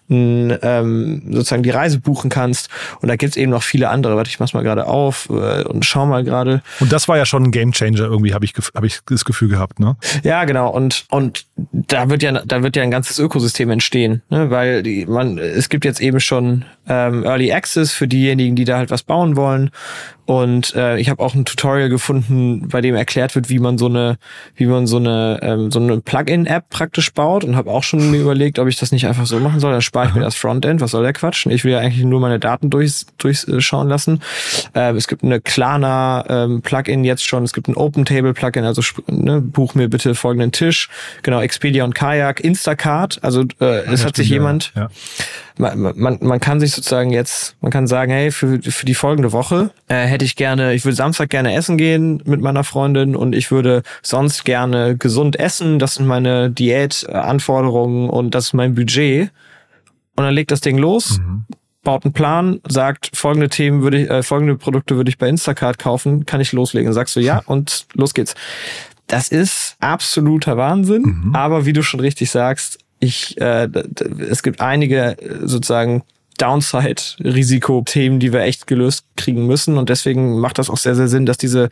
ähm, 0.08 1.22
sozusagen 1.30 1.62
die 1.62 1.70
Reise 1.70 1.98
buchen 1.98 2.30
kannst. 2.30 2.68
Und 3.00 3.08
da 3.08 3.16
gibt's 3.16 3.36
eben 3.36 3.50
noch 3.50 3.62
viele 3.62 3.88
andere. 3.88 4.16
Warte, 4.16 4.30
ich 4.30 4.40
mach's 4.40 4.54
mal 4.54 4.62
gerade 4.62 4.86
auf 4.86 5.28
äh, 5.30 5.64
und 5.64 5.84
schau 5.84 6.06
mal 6.06 6.24
gerade. 6.24 6.62
Und 6.80 6.92
das 6.92 7.08
war 7.08 7.16
ja 7.16 7.26
schon 7.26 7.44
ein 7.44 7.50
Gamechanger 7.50 8.00
irgendwie, 8.00 8.32
habe 8.32 8.44
ich, 8.44 8.54
hab 8.74 8.84
ich 8.84 9.00
das 9.06 9.24
Gefühl 9.24 9.48
gehabt, 9.48 9.80
ne? 9.80 9.96
Ja, 10.22 10.44
genau. 10.44 10.70
Und, 10.70 11.06
und 11.10 11.46
da 11.72 12.08
wird 12.08 12.22
ja, 12.22 12.32
da 12.44 12.62
wird 12.62 12.76
ja 12.76 12.82
ein 12.82 12.90
ganzes 12.90 13.18
Ökosystem 13.18 13.70
entstehen, 13.70 14.22
ne? 14.30 14.50
weil 14.50 14.82
die, 14.82 15.06
man, 15.06 15.38
es 15.38 15.68
gibt 15.68 15.84
jetzt 15.84 16.00
eben 16.00 16.20
schon 16.20 16.64
ähm, 16.88 17.24
Early 17.24 17.52
Access 17.52 17.92
für 17.92 18.08
diejenigen, 18.08 18.56
die 18.56 18.64
da 18.64 18.76
halt 18.76 18.90
was 18.90 19.02
bauen 19.02 19.36
wollen. 19.36 19.70
Und 20.26 20.74
äh, 20.74 20.98
ich 20.98 21.08
habe 21.08 21.22
auch 21.22 21.34
ein 21.34 21.44
Tutorial 21.44 21.88
gefunden, 21.88 22.68
bei 22.68 22.80
dem 22.80 22.96
erklärt 22.96 23.34
wird, 23.36 23.48
wie 23.48 23.60
man 23.60 23.78
so 23.78 23.86
eine, 23.86 24.18
wie 24.56 24.66
man 24.66 24.88
so 24.88 24.96
eine, 24.96 25.38
ähm, 25.40 25.70
so 25.70 25.78
eine 25.78 26.00
Plugin-App 26.00 26.68
praktisch 26.68 27.12
baut 27.12 27.44
und 27.44 27.54
habe 27.54 27.70
auch 27.70 27.84
schon 27.84 28.10
mir 28.10 28.20
überlegt, 28.20 28.58
ob 28.58 28.66
ich 28.66 28.76
das 28.76 28.90
nicht 28.90 29.06
einfach 29.06 29.26
so 29.26 29.38
machen 29.38 29.60
soll. 29.60 29.70
Dann 29.70 29.82
spare 29.82 30.08
ich 30.08 30.14
mir 30.14 30.20
das 30.20 30.34
Frontend. 30.34 30.80
Was 30.80 30.90
soll 30.90 31.04
der 31.04 31.12
Quatsch? 31.12 31.46
Ich 31.46 31.64
will 31.64 31.72
ja 31.72 31.78
eigentlich 31.78 32.04
nur 32.04 32.20
meine 32.20 32.40
Daten 32.40 32.70
durch, 32.70 33.06
durchschauen 33.18 33.88
lassen. 33.88 34.20
Äh, 34.74 34.94
es 34.94 35.06
gibt 35.06 35.22
eine 35.22 35.40
Klarna 35.40 36.24
ähm, 36.28 36.60
Plugin 36.60 37.04
jetzt 37.04 37.24
schon. 37.24 37.44
Es 37.44 37.52
gibt 37.52 37.68
ein 37.68 37.76
OpenTable 37.76 38.34
Plugin. 38.34 38.64
Also 38.64 38.82
ne, 39.06 39.40
buch 39.40 39.76
mir 39.76 39.88
bitte 39.88 40.16
folgenden 40.16 40.50
Tisch. 40.50 40.88
Genau, 41.22 41.40
Expedia 41.40 41.84
und 41.84 41.94
Kayak, 41.94 42.40
Instacart. 42.40 43.20
Also 43.22 43.44
äh, 43.60 43.84
es 43.92 44.04
hat 44.04 44.16
sich 44.16 44.28
jemand. 44.28 44.72
Ja 44.74 44.88
man, 45.58 45.94
man, 45.96 46.18
man 46.20 46.40
kann 46.40 46.60
sich 46.60 46.72
sozusagen 46.72 47.10
jetzt, 47.10 47.56
man 47.60 47.72
kann 47.72 47.86
sagen, 47.86 48.12
hey, 48.12 48.30
für, 48.30 48.60
für 48.60 48.86
die 48.86 48.94
folgende 48.94 49.32
Woche 49.32 49.70
äh, 49.88 50.06
hätte 50.06 50.24
ich 50.24 50.36
gerne, 50.36 50.74
ich 50.74 50.84
würde 50.84 50.96
Samstag 50.96 51.30
gerne 51.30 51.54
essen 51.54 51.78
gehen 51.78 52.22
mit 52.24 52.40
meiner 52.40 52.64
Freundin 52.64 53.16
und 53.16 53.34
ich 53.34 53.50
würde 53.50 53.82
sonst 54.02 54.44
gerne 54.44 54.96
gesund 54.96 55.38
essen. 55.38 55.78
Das 55.78 55.94
sind 55.94 56.06
meine 56.06 56.50
Diätanforderungen 56.50 58.10
und 58.10 58.34
das 58.34 58.46
ist 58.46 58.52
mein 58.52 58.74
Budget. 58.74 59.30
Und 60.16 60.24
dann 60.24 60.34
legt 60.34 60.50
das 60.50 60.60
Ding 60.60 60.78
los. 60.78 61.18
Mhm 61.18 61.44
baut 61.86 62.04
einen 62.04 62.12
Plan, 62.12 62.60
sagt, 62.68 63.10
folgende 63.14 63.48
Themen 63.48 63.80
würde 63.80 64.02
ich, 64.02 64.10
äh, 64.10 64.24
folgende 64.24 64.56
Produkte 64.56 64.96
würde 64.96 65.08
ich 65.08 65.18
bei 65.18 65.28
Instacart 65.28 65.78
kaufen, 65.78 66.26
kann 66.26 66.40
ich 66.40 66.52
loslegen. 66.52 66.92
Sagst 66.92 67.14
du 67.14 67.20
ja 67.20 67.42
und 67.46 67.86
los 67.94 68.12
geht's. 68.12 68.34
Das 69.06 69.28
ist 69.28 69.76
absoluter 69.78 70.56
Wahnsinn, 70.56 71.02
mhm. 71.02 71.36
aber 71.36 71.64
wie 71.64 71.72
du 71.72 71.84
schon 71.84 72.00
richtig 72.00 72.28
sagst, 72.30 72.80
ich, 72.98 73.40
äh, 73.40 73.68
es 74.28 74.42
gibt 74.42 74.60
einige 74.60 75.18
äh, 75.18 75.46
sozusagen 75.46 76.02
Downside-Risikothemen, 76.38 78.20
die 78.20 78.32
wir 78.32 78.40
echt 78.40 78.66
gelöst 78.66 79.06
kriegen 79.16 79.46
müssen. 79.46 79.78
Und 79.78 79.88
deswegen 79.88 80.38
macht 80.38 80.58
das 80.58 80.70
auch 80.70 80.76
sehr, 80.76 80.94
sehr 80.94 81.08
Sinn, 81.08 81.26
dass 81.26 81.38
diese 81.38 81.70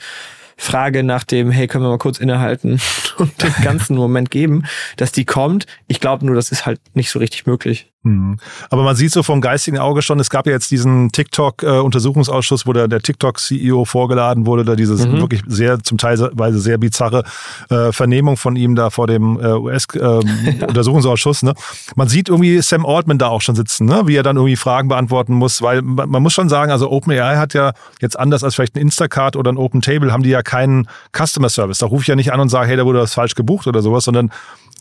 Frage 0.56 1.02
nach 1.02 1.24
dem, 1.24 1.50
hey, 1.50 1.66
können 1.66 1.84
wir 1.84 1.90
mal 1.90 1.98
kurz 1.98 2.18
innehalten 2.18 2.80
und 3.18 3.42
den 3.42 3.52
ganzen 3.62 3.96
Moment 3.96 4.30
geben, 4.30 4.64
dass 4.96 5.12
die 5.12 5.24
kommt. 5.24 5.66
Ich 5.88 6.00
glaube 6.00 6.24
nur, 6.24 6.34
das 6.34 6.52
ist 6.52 6.66
halt 6.66 6.80
nicht 6.94 7.10
so 7.10 7.18
richtig 7.18 7.46
möglich. 7.46 7.90
Mhm. 8.04 8.36
Aber 8.68 8.82
man 8.82 8.96
sieht 8.96 9.12
so 9.12 9.22
vom 9.22 9.40
geistigen 9.40 9.78
Auge 9.78 10.02
schon, 10.02 10.20
es 10.20 10.28
gab 10.28 10.46
ja 10.46 10.52
jetzt 10.52 10.70
diesen 10.70 11.10
TikTok-Untersuchungsausschuss, 11.10 12.66
wo 12.66 12.74
der, 12.74 12.86
der 12.86 13.00
TikTok-CEO 13.00 13.86
vorgeladen 13.86 14.44
wurde, 14.44 14.64
da 14.64 14.76
dieses 14.76 15.06
mhm. 15.06 15.20
wirklich 15.20 15.42
sehr, 15.46 15.82
zum 15.82 15.96
Teil 15.96 16.18
sehr 16.52 16.78
bizarre 16.78 17.24
äh, 17.70 17.92
Vernehmung 17.92 18.36
von 18.36 18.56
ihm 18.56 18.74
da 18.74 18.90
vor 18.90 19.06
dem 19.06 19.40
äh, 19.40 19.52
US-Untersuchungsausschuss. 19.54 21.42
Ähm, 21.42 21.48
ne? 21.50 21.54
Man 21.96 22.08
sieht 22.08 22.28
irgendwie 22.28 22.60
Sam 22.60 22.84
Altman 22.84 23.16
da 23.16 23.28
auch 23.28 23.40
schon 23.40 23.54
sitzen, 23.54 23.86
ne? 23.86 24.02
wie 24.04 24.16
er 24.16 24.22
dann 24.22 24.36
irgendwie 24.36 24.56
Fragen 24.56 24.88
beantworten 24.88 25.32
muss, 25.32 25.62
weil 25.62 25.80
man, 25.80 26.08
man 26.10 26.22
muss 26.22 26.34
schon 26.34 26.50
sagen, 26.50 26.70
also 26.70 26.90
OpenAI 26.90 27.36
hat 27.36 27.54
ja 27.54 27.72
jetzt 28.02 28.18
anders 28.18 28.44
als 28.44 28.54
vielleicht 28.54 28.76
ein 28.76 28.80
Instacart 28.80 29.34
oder 29.34 29.50
ein 29.50 29.56
Open 29.56 29.80
Table, 29.80 30.12
haben 30.12 30.22
die 30.22 30.30
ja 30.30 30.42
keinen 30.42 30.88
Customer 31.16 31.48
Service. 31.48 31.78
Da 31.78 31.86
rufe 31.86 32.02
ich 32.02 32.08
ja 32.08 32.16
nicht 32.16 32.34
an 32.34 32.40
und 32.40 32.50
sage, 32.50 32.68
hey, 32.68 32.76
da 32.76 32.84
wurde 32.84 33.00
was 33.00 33.14
falsch 33.14 33.34
gebucht 33.34 33.66
oder 33.66 33.80
sowas, 33.80 34.04
sondern 34.04 34.30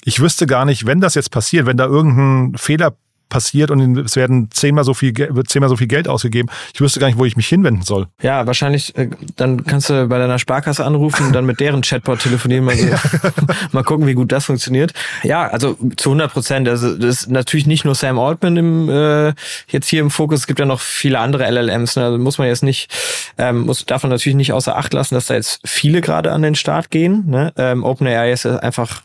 ich 0.04 0.20
wüsste 0.20 0.46
gar 0.46 0.66
nicht, 0.66 0.86
wenn 0.86 1.00
das 1.00 1.16
jetzt 1.16 1.32
passiert, 1.32 1.66
wenn 1.66 1.78
da 1.78 1.86
irgendein 1.86 2.58
Fehler 2.58 2.94
passiert 3.34 3.72
und 3.72 3.98
es 3.98 4.16
werden 4.16 4.50
zehnmal 4.52 4.84
so 4.84 4.94
viel, 4.94 5.12
wird 5.18 5.50
zehnmal 5.50 5.68
so 5.68 5.76
viel 5.76 5.88
Geld 5.88 6.08
ausgegeben. 6.08 6.50
Ich 6.72 6.80
wüsste 6.82 7.00
gar 7.00 7.08
nicht, 7.08 7.18
wo 7.18 7.26
ich 7.26 7.36
mich 7.36 7.48
hinwenden 7.48 7.82
soll. 7.82 8.06
Ja, 8.22 8.46
wahrscheinlich, 8.46 8.96
äh, 8.96 9.10
dann 9.36 9.66
kannst 9.66 9.90
du 9.90 10.08
bei 10.08 10.20
deiner 10.20 10.38
Sparkasse 10.38 10.86
anrufen 10.86 11.26
und 11.26 11.34
dann 11.34 11.44
mit 11.44 11.60
deren 11.60 11.82
Chatbot 11.82 12.20
telefonieren. 12.20 12.64
Mal, 12.66 12.78
so, 12.78 12.88
mal 13.72 13.84
gucken, 13.84 14.06
wie 14.06 14.14
gut 14.14 14.32
das 14.32 14.46
funktioniert. 14.46 14.94
Ja, 15.24 15.48
also 15.48 15.76
zu 15.98 16.10
100 16.10 16.32
Prozent. 16.32 16.70
Also 16.70 16.96
das 16.96 17.24
ist 17.24 17.32
natürlich 17.32 17.66
nicht 17.66 17.86
nur 17.86 17.96
Sam 17.96 18.20
Altman 18.20 18.56
im, 18.56 18.90
äh, 18.90 19.34
jetzt 19.68 19.88
hier 19.88 20.02
im 20.02 20.12
Fokus. 20.12 20.42
Es 20.42 20.48
gibt 20.48 20.60
ja 20.60 20.66
noch 20.66 20.80
viele 20.80 21.18
andere 21.18 21.50
LLMs. 21.50 21.96
Ne? 21.96 22.06
Also 22.06 22.20
muss 22.20 22.38
man 22.38 22.48
jetzt 22.48 22.62
nicht, 22.62 22.94
ähm, 23.40 23.62
muss, 23.62 23.84
darf 23.88 24.04
man 24.04 24.12
natürlich 24.12 24.36
nicht 24.36 24.54
außer 24.54 24.78
Acht 24.78 24.94
lassen, 24.94 25.16
dass 25.16 25.26
da 25.26 25.34
jetzt 25.34 25.60
viele 25.66 26.02
gerade 26.02 26.32
an 26.32 26.44
den 26.44 26.54
Start 26.54 26.92
gehen. 26.92 27.24
Ne? 27.28 27.52
Ähm, 27.58 27.84
OpenAI 27.84 28.32
ist 28.32 28.46
einfach 28.46 29.02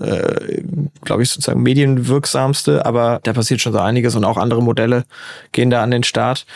äh, 0.00 0.62
glaube 1.02 1.22
ich, 1.22 1.30
sozusagen 1.30 1.62
medienwirksamste, 1.62 2.86
aber 2.86 3.20
da 3.22 3.32
passiert 3.32 3.60
schon 3.60 3.72
so 3.72 3.78
einiges 3.78 4.14
und 4.14 4.24
auch 4.24 4.36
andere 4.36 4.62
Modelle 4.62 5.04
gehen 5.52 5.70
da 5.70 5.82
an 5.82 5.90
den 5.90 6.02
Start. 6.02 6.46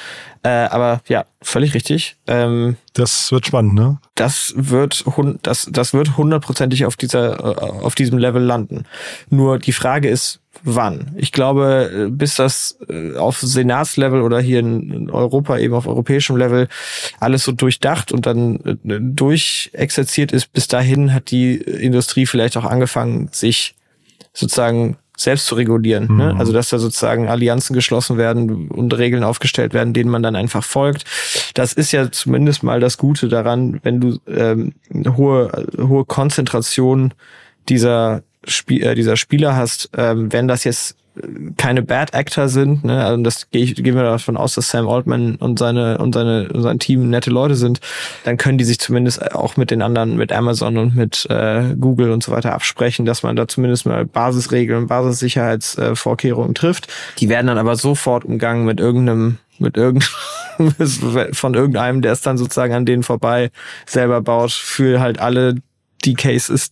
Äh, 0.42 0.48
aber 0.48 1.02
ja, 1.08 1.26
völlig 1.42 1.74
richtig. 1.74 2.16
Ähm, 2.26 2.76
das 2.94 3.30
wird 3.30 3.46
spannend, 3.46 3.74
ne? 3.74 3.98
Das 4.14 4.54
wird 4.56 5.04
das 5.42 5.68
das 5.70 5.92
wird 5.92 6.16
hundertprozentig 6.16 6.86
auf 6.86 6.96
dieser 6.96 7.38
äh, 7.40 7.82
auf 7.82 7.94
diesem 7.94 8.18
Level 8.18 8.42
landen. 8.42 8.84
Nur 9.28 9.58
die 9.58 9.72
Frage 9.72 10.08
ist, 10.08 10.40
wann. 10.62 11.12
Ich 11.16 11.32
glaube, 11.32 12.08
bis 12.10 12.36
das 12.36 12.78
äh, 12.88 13.16
auf 13.16 13.40
Senatslevel 13.40 14.22
oder 14.22 14.40
hier 14.40 14.60
in 14.60 15.10
Europa 15.10 15.58
eben 15.58 15.74
auf 15.74 15.86
europäischem 15.86 16.36
Level 16.36 16.68
alles 17.18 17.44
so 17.44 17.52
durchdacht 17.52 18.12
und 18.12 18.26
dann 18.26 18.56
äh, 18.84 18.98
durchexerziert 19.00 20.32
ist, 20.32 20.52
bis 20.52 20.68
dahin 20.68 21.12
hat 21.14 21.30
die 21.30 21.56
Industrie 21.56 22.26
vielleicht 22.26 22.56
auch 22.56 22.64
angefangen, 22.64 23.28
sich 23.32 23.74
sozusagen 24.32 24.96
selbst 25.20 25.46
zu 25.46 25.54
regulieren. 25.54 26.04
Ne? 26.04 26.12
Mhm. 26.12 26.18
Ne? 26.18 26.36
Also 26.38 26.52
dass 26.52 26.70
da 26.70 26.78
sozusagen 26.78 27.28
Allianzen 27.28 27.74
geschlossen 27.74 28.16
werden 28.16 28.68
und 28.68 28.96
Regeln 28.96 29.22
aufgestellt 29.22 29.74
werden, 29.74 29.92
denen 29.92 30.10
man 30.10 30.22
dann 30.22 30.36
einfach 30.36 30.64
folgt. 30.64 31.04
Das 31.54 31.72
ist 31.72 31.92
ja 31.92 32.10
zumindest 32.10 32.62
mal 32.62 32.80
das 32.80 32.96
Gute 32.96 33.28
daran, 33.28 33.80
wenn 33.82 34.00
du 34.00 34.18
ähm, 34.26 34.72
hohe 35.16 35.66
hohe 35.78 36.04
Konzentration 36.04 37.12
dieser 37.68 38.22
Spiel, 38.46 38.82
äh, 38.82 38.94
dieser 38.94 39.16
Spieler 39.16 39.56
hast, 39.56 39.90
ähm, 39.96 40.32
wenn 40.32 40.48
das 40.48 40.64
jetzt 40.64 40.96
keine 41.56 41.82
Bad 41.82 42.14
Actor 42.14 42.48
sind, 42.48 42.84
ne, 42.84 43.04
also 43.04 43.22
das 43.22 43.50
gehe 43.50 43.62
ich, 43.62 43.74
gehen 43.74 43.96
wir 43.96 44.02
davon 44.04 44.36
aus, 44.36 44.54
dass 44.54 44.70
Sam 44.70 44.88
Altman 44.88 45.36
und 45.36 45.58
seine 45.58 45.98
und 45.98 46.14
seine 46.14 46.48
und 46.52 46.62
sein 46.62 46.78
Team 46.78 47.10
nette 47.10 47.30
Leute 47.30 47.56
sind, 47.56 47.80
dann 48.24 48.36
können 48.36 48.58
die 48.58 48.64
sich 48.64 48.78
zumindest 48.78 49.34
auch 49.34 49.56
mit 49.56 49.70
den 49.70 49.82
anderen, 49.82 50.16
mit 50.16 50.32
Amazon 50.32 50.78
und 50.78 50.94
mit 50.94 51.26
äh, 51.28 51.74
Google 51.78 52.10
und 52.12 52.22
so 52.22 52.32
weiter 52.32 52.52
absprechen, 52.52 53.06
dass 53.06 53.22
man 53.22 53.36
da 53.36 53.48
zumindest 53.48 53.86
mal 53.86 54.06
Basisregeln, 54.06 54.86
Basissicherheitsvorkehrungen 54.86 56.52
äh, 56.52 56.54
trifft. 56.54 56.88
Die 57.18 57.28
werden 57.28 57.48
dann 57.48 57.58
aber 57.58 57.76
sofort 57.76 58.24
umgangen 58.24 58.64
mit 58.64 58.80
irgendeinem 58.80 59.38
mit 59.58 59.76
irgend 59.76 60.04
von 61.32 61.54
irgendeinem, 61.54 62.00
der 62.00 62.12
es 62.12 62.22
dann 62.22 62.38
sozusagen 62.38 62.72
an 62.72 62.86
denen 62.86 63.02
vorbei 63.02 63.50
selber 63.84 64.22
baut, 64.22 64.52
für 64.52 65.00
halt 65.00 65.18
alle 65.18 65.56
die 66.04 66.14
Cases, 66.14 66.70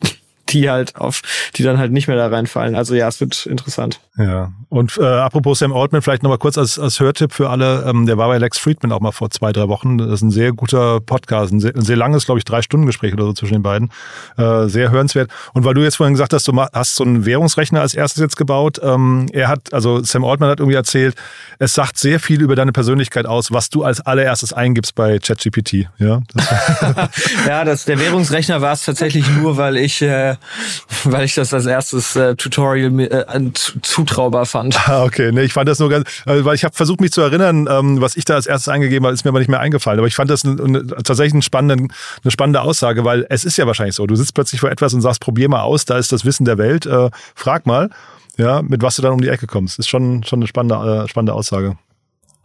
die 0.50 0.70
halt 0.70 0.96
auf, 0.96 1.22
die 1.56 1.62
dann 1.62 1.78
halt 1.78 1.92
nicht 1.92 2.08
mehr 2.08 2.16
da 2.16 2.28
reinfallen. 2.28 2.74
Also 2.74 2.94
ja, 2.94 3.08
es 3.08 3.20
wird 3.20 3.46
interessant. 3.46 4.00
Ja. 4.18 4.52
Und 4.68 4.98
äh, 4.98 5.04
apropos 5.04 5.60
Sam 5.60 5.72
Altman, 5.72 6.02
vielleicht 6.02 6.22
nochmal 6.22 6.38
kurz 6.38 6.58
als, 6.58 6.78
als 6.78 6.98
Hörtipp 6.98 7.32
für 7.32 7.50
alle, 7.50 7.84
ähm, 7.86 8.06
der 8.06 8.18
war 8.18 8.28
bei 8.28 8.38
Lex 8.38 8.58
Friedman 8.58 8.92
auch 8.92 9.00
mal 9.00 9.12
vor 9.12 9.30
zwei, 9.30 9.52
drei 9.52 9.68
Wochen. 9.68 9.98
Das 9.98 10.08
ist 10.08 10.22
ein 10.22 10.30
sehr 10.30 10.52
guter 10.52 11.00
Podcast, 11.00 11.52
ein 11.52 11.60
sehr, 11.60 11.74
ein 11.74 11.84
sehr 11.84 11.96
langes, 11.96 12.24
glaube 12.24 12.38
ich, 12.38 12.44
drei 12.44 12.62
Stunden 12.62 12.86
Gespräch 12.86 13.12
oder 13.12 13.24
so 13.24 13.32
zwischen 13.32 13.54
den 13.54 13.62
beiden. 13.62 13.90
Äh, 14.36 14.66
sehr 14.66 14.90
hörenswert. 14.90 15.30
Und 15.54 15.64
weil 15.64 15.74
du 15.74 15.82
jetzt 15.82 15.96
vorhin 15.96 16.14
gesagt 16.14 16.32
hast, 16.32 16.48
du 16.48 16.60
hast 16.60 16.96
so 16.96 17.04
einen 17.04 17.24
Währungsrechner 17.24 17.80
als 17.80 17.94
erstes 17.94 18.20
jetzt 18.20 18.36
gebaut, 18.36 18.80
ähm, 18.82 19.26
er 19.32 19.48
hat, 19.48 19.72
also 19.72 20.02
Sam 20.02 20.24
Altman 20.24 20.50
hat 20.50 20.58
irgendwie 20.58 20.76
erzählt, 20.76 21.14
es 21.58 21.74
sagt 21.74 21.98
sehr 21.98 22.18
viel 22.18 22.42
über 22.42 22.56
deine 22.56 22.72
Persönlichkeit 22.72 23.26
aus, 23.26 23.52
was 23.52 23.70
du 23.70 23.84
als 23.84 24.00
allererstes 24.00 24.52
eingibst 24.52 24.94
bei 24.94 25.18
ChatGPT. 25.18 25.88
Ja, 25.98 26.22
das 26.34 26.48
ja 27.46 27.64
das, 27.64 27.84
der 27.84 28.00
Währungsrechner 28.00 28.60
war 28.60 28.72
es 28.72 28.84
tatsächlich 28.84 29.28
nur, 29.36 29.56
weil 29.56 29.76
ich 29.76 30.02
äh, 30.02 30.36
weil 31.04 31.24
ich 31.24 31.34
das 31.34 31.52
als 31.54 31.66
erstes 31.66 32.16
äh, 32.16 32.34
Tutorial 32.34 33.00
äh, 33.00 33.52
zutraubar 33.54 34.46
fand. 34.46 34.88
Ah, 34.88 35.04
okay. 35.04 35.32
Nee, 35.32 35.42
ich 35.42 35.52
fand 35.52 35.68
das 35.68 35.78
nur 35.78 35.88
ganz, 35.88 36.08
also, 36.24 36.44
weil 36.44 36.54
ich 36.54 36.64
habe 36.64 36.74
versucht, 36.74 37.00
mich 37.00 37.12
zu 37.12 37.20
erinnern, 37.20 37.68
ähm, 37.70 38.00
was 38.00 38.16
ich 38.16 38.24
da 38.24 38.34
als 38.34 38.46
erstes 38.46 38.68
eingegeben 38.68 39.04
habe, 39.06 39.14
ist 39.14 39.24
mir 39.24 39.30
aber 39.30 39.38
nicht 39.38 39.48
mehr 39.48 39.60
eingefallen. 39.60 39.98
Aber 39.98 40.08
ich 40.08 40.14
fand 40.14 40.30
das 40.30 40.44
ein, 40.44 40.58
ein, 40.58 40.88
tatsächlich 40.88 41.34
eine 41.34 41.42
spannende, 41.42 41.88
eine 42.22 42.30
spannende 42.30 42.60
Aussage, 42.62 43.04
weil 43.04 43.26
es 43.28 43.44
ist 43.44 43.56
ja 43.56 43.66
wahrscheinlich 43.66 43.94
so. 43.94 44.06
Du 44.06 44.16
sitzt 44.16 44.34
plötzlich 44.34 44.60
vor 44.60 44.70
etwas 44.70 44.94
und 44.94 45.00
sagst, 45.00 45.20
probier 45.20 45.48
mal 45.48 45.62
aus, 45.62 45.84
da 45.84 45.98
ist 45.98 46.12
das 46.12 46.24
Wissen 46.24 46.44
der 46.44 46.58
Welt, 46.58 46.86
äh, 46.86 47.10
frag 47.34 47.66
mal, 47.66 47.90
ja, 48.36 48.62
mit 48.62 48.82
was 48.82 48.96
du 48.96 49.02
dann 49.02 49.12
um 49.12 49.20
die 49.20 49.28
Ecke 49.28 49.46
kommst. 49.46 49.78
Ist 49.78 49.88
schon, 49.88 50.22
schon 50.24 50.38
eine 50.38 50.46
spannende, 50.46 51.04
äh, 51.04 51.08
spannende 51.08 51.34
Aussage. 51.34 51.76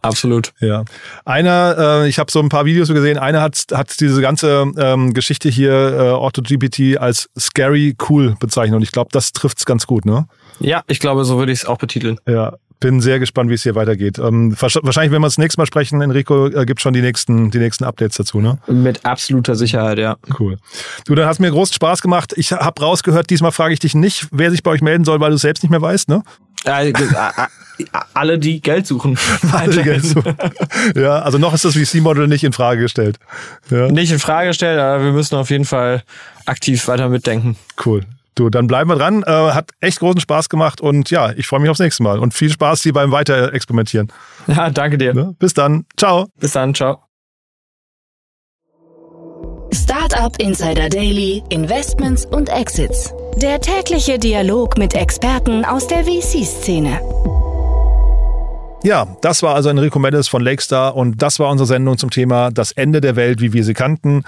Absolut. 0.04 0.52
Ja. 0.60 0.84
Einer, 1.24 1.76
äh, 2.04 2.08
ich 2.08 2.18
habe 2.18 2.30
so 2.30 2.40
ein 2.40 2.48
paar 2.48 2.64
Videos 2.64 2.88
gesehen, 2.88 3.18
einer 3.18 3.40
hat, 3.40 3.64
hat 3.72 4.00
diese 4.00 4.20
ganze 4.20 4.70
ähm, 4.76 5.14
Geschichte 5.14 5.48
hier, 5.48 5.72
äh, 5.72 6.10
AutoGPT, 6.10 6.98
als 6.98 7.28
scary 7.38 7.96
cool 8.08 8.36
bezeichnet. 8.40 8.76
Und 8.76 8.82
ich 8.82 8.92
glaube, 8.92 9.10
das 9.12 9.32
trifft's 9.32 9.64
ganz 9.64 9.86
gut, 9.86 10.04
ne? 10.04 10.26
Ja, 10.60 10.82
ich 10.86 11.00
glaube, 11.00 11.24
so 11.24 11.38
würde 11.38 11.52
ich 11.52 11.60
es 11.60 11.66
auch 11.66 11.78
betiteln. 11.78 12.18
Ja. 12.28 12.54
bin 12.80 13.00
sehr 13.00 13.18
gespannt, 13.18 13.48
wie 13.50 13.54
es 13.54 13.62
hier 13.62 13.74
weitergeht. 13.74 14.18
Ähm, 14.18 14.54
wahrscheinlich, 14.60 15.10
wenn 15.10 15.22
wir 15.22 15.26
uns 15.26 15.34
das 15.34 15.38
nächste 15.38 15.60
Mal 15.60 15.66
sprechen, 15.66 16.00
Enrico, 16.02 16.48
äh, 16.48 16.66
gibt 16.66 16.80
schon 16.82 16.92
die 16.92 17.00
nächsten, 17.00 17.50
die 17.50 17.58
nächsten 17.58 17.84
Updates 17.84 18.16
dazu, 18.18 18.40
ne? 18.40 18.58
Mit 18.66 19.04
absoluter 19.06 19.54
Sicherheit, 19.54 19.98
ja. 19.98 20.16
Cool. 20.38 20.58
Du, 21.06 21.14
dann 21.14 21.26
hast 21.26 21.40
mir 21.40 21.50
großen 21.50 21.74
Spaß 21.74 22.02
gemacht. 22.02 22.34
Ich 22.36 22.52
habe 22.52 22.80
rausgehört, 22.82 23.30
diesmal 23.30 23.52
frage 23.52 23.72
ich 23.72 23.80
dich 23.80 23.94
nicht, 23.94 24.28
wer 24.30 24.50
sich 24.50 24.62
bei 24.62 24.70
euch 24.70 24.82
melden 24.82 25.04
soll, 25.04 25.18
weil 25.20 25.30
du 25.30 25.36
es 25.36 25.42
selbst 25.42 25.62
nicht 25.62 25.70
mehr 25.70 25.82
weißt, 25.82 26.08
ne? 26.08 26.22
Alle, 28.12 28.38
die 28.38 28.60
Geld 28.60 28.86
suchen. 28.86 29.18
Alle, 29.52 29.72
die 29.72 29.82
Geld 29.82 30.04
suchen. 30.04 30.36
Ja, 30.94 31.20
also 31.20 31.38
noch 31.38 31.54
ist 31.54 31.64
das 31.64 31.74
VC-Model 31.74 32.28
nicht 32.28 32.44
in 32.44 32.52
Frage 32.52 32.82
gestellt. 32.82 33.18
Ja. 33.70 33.90
Nicht 33.90 34.12
in 34.12 34.18
Frage 34.18 34.48
gestellt, 34.48 34.78
aber 34.78 35.02
wir 35.04 35.12
müssen 35.12 35.36
auf 35.36 35.50
jeden 35.50 35.64
Fall 35.64 36.02
aktiv 36.46 36.86
weiter 36.88 37.08
mitdenken. 37.08 37.56
Cool. 37.84 38.02
Du, 38.34 38.50
dann 38.50 38.66
bleiben 38.66 38.90
wir 38.90 38.96
dran. 38.96 39.22
Äh, 39.22 39.30
hat 39.30 39.70
echt 39.80 40.00
großen 40.00 40.20
Spaß 40.20 40.48
gemacht 40.48 40.80
und 40.80 41.10
ja, 41.10 41.32
ich 41.32 41.46
freue 41.46 41.60
mich 41.60 41.70
aufs 41.70 41.80
nächste 41.80 42.02
Mal 42.02 42.18
und 42.18 42.34
viel 42.34 42.50
Spaß 42.50 42.82
hier 42.82 42.92
beim 42.92 43.12
Weiterexperimentieren. 43.12 44.12
Ja, 44.46 44.70
danke 44.70 44.98
dir. 44.98 45.14
Ne? 45.14 45.34
Bis 45.38 45.54
dann. 45.54 45.86
Ciao. 45.96 46.26
Bis 46.38 46.52
dann. 46.52 46.74
Ciao. 46.74 47.04
Startup 49.72 50.36
Insider 50.40 50.88
Daily, 50.88 51.42
Investments 51.48 52.26
und 52.26 52.48
Exits. 52.48 53.12
Der 53.36 53.60
tägliche 53.60 54.18
Dialog 54.18 54.78
mit 54.78 54.94
Experten 54.94 55.64
aus 55.64 55.86
der 55.86 56.04
VC-Szene. 56.04 57.00
Ja, 58.84 59.16
das 59.22 59.42
war 59.42 59.54
also 59.54 59.70
Enrico 59.70 59.98
Mendes 59.98 60.28
von 60.28 60.42
Lakestar 60.42 60.94
und 60.94 61.22
das 61.22 61.40
war 61.40 61.48
unsere 61.50 61.66
Sendung 61.66 61.96
zum 61.96 62.10
Thema 62.10 62.50
Das 62.50 62.70
Ende 62.70 63.00
der 63.00 63.16
Welt, 63.16 63.40
wie 63.40 63.54
wir 63.54 63.64
sie 63.64 63.72
kannten. 63.72 64.24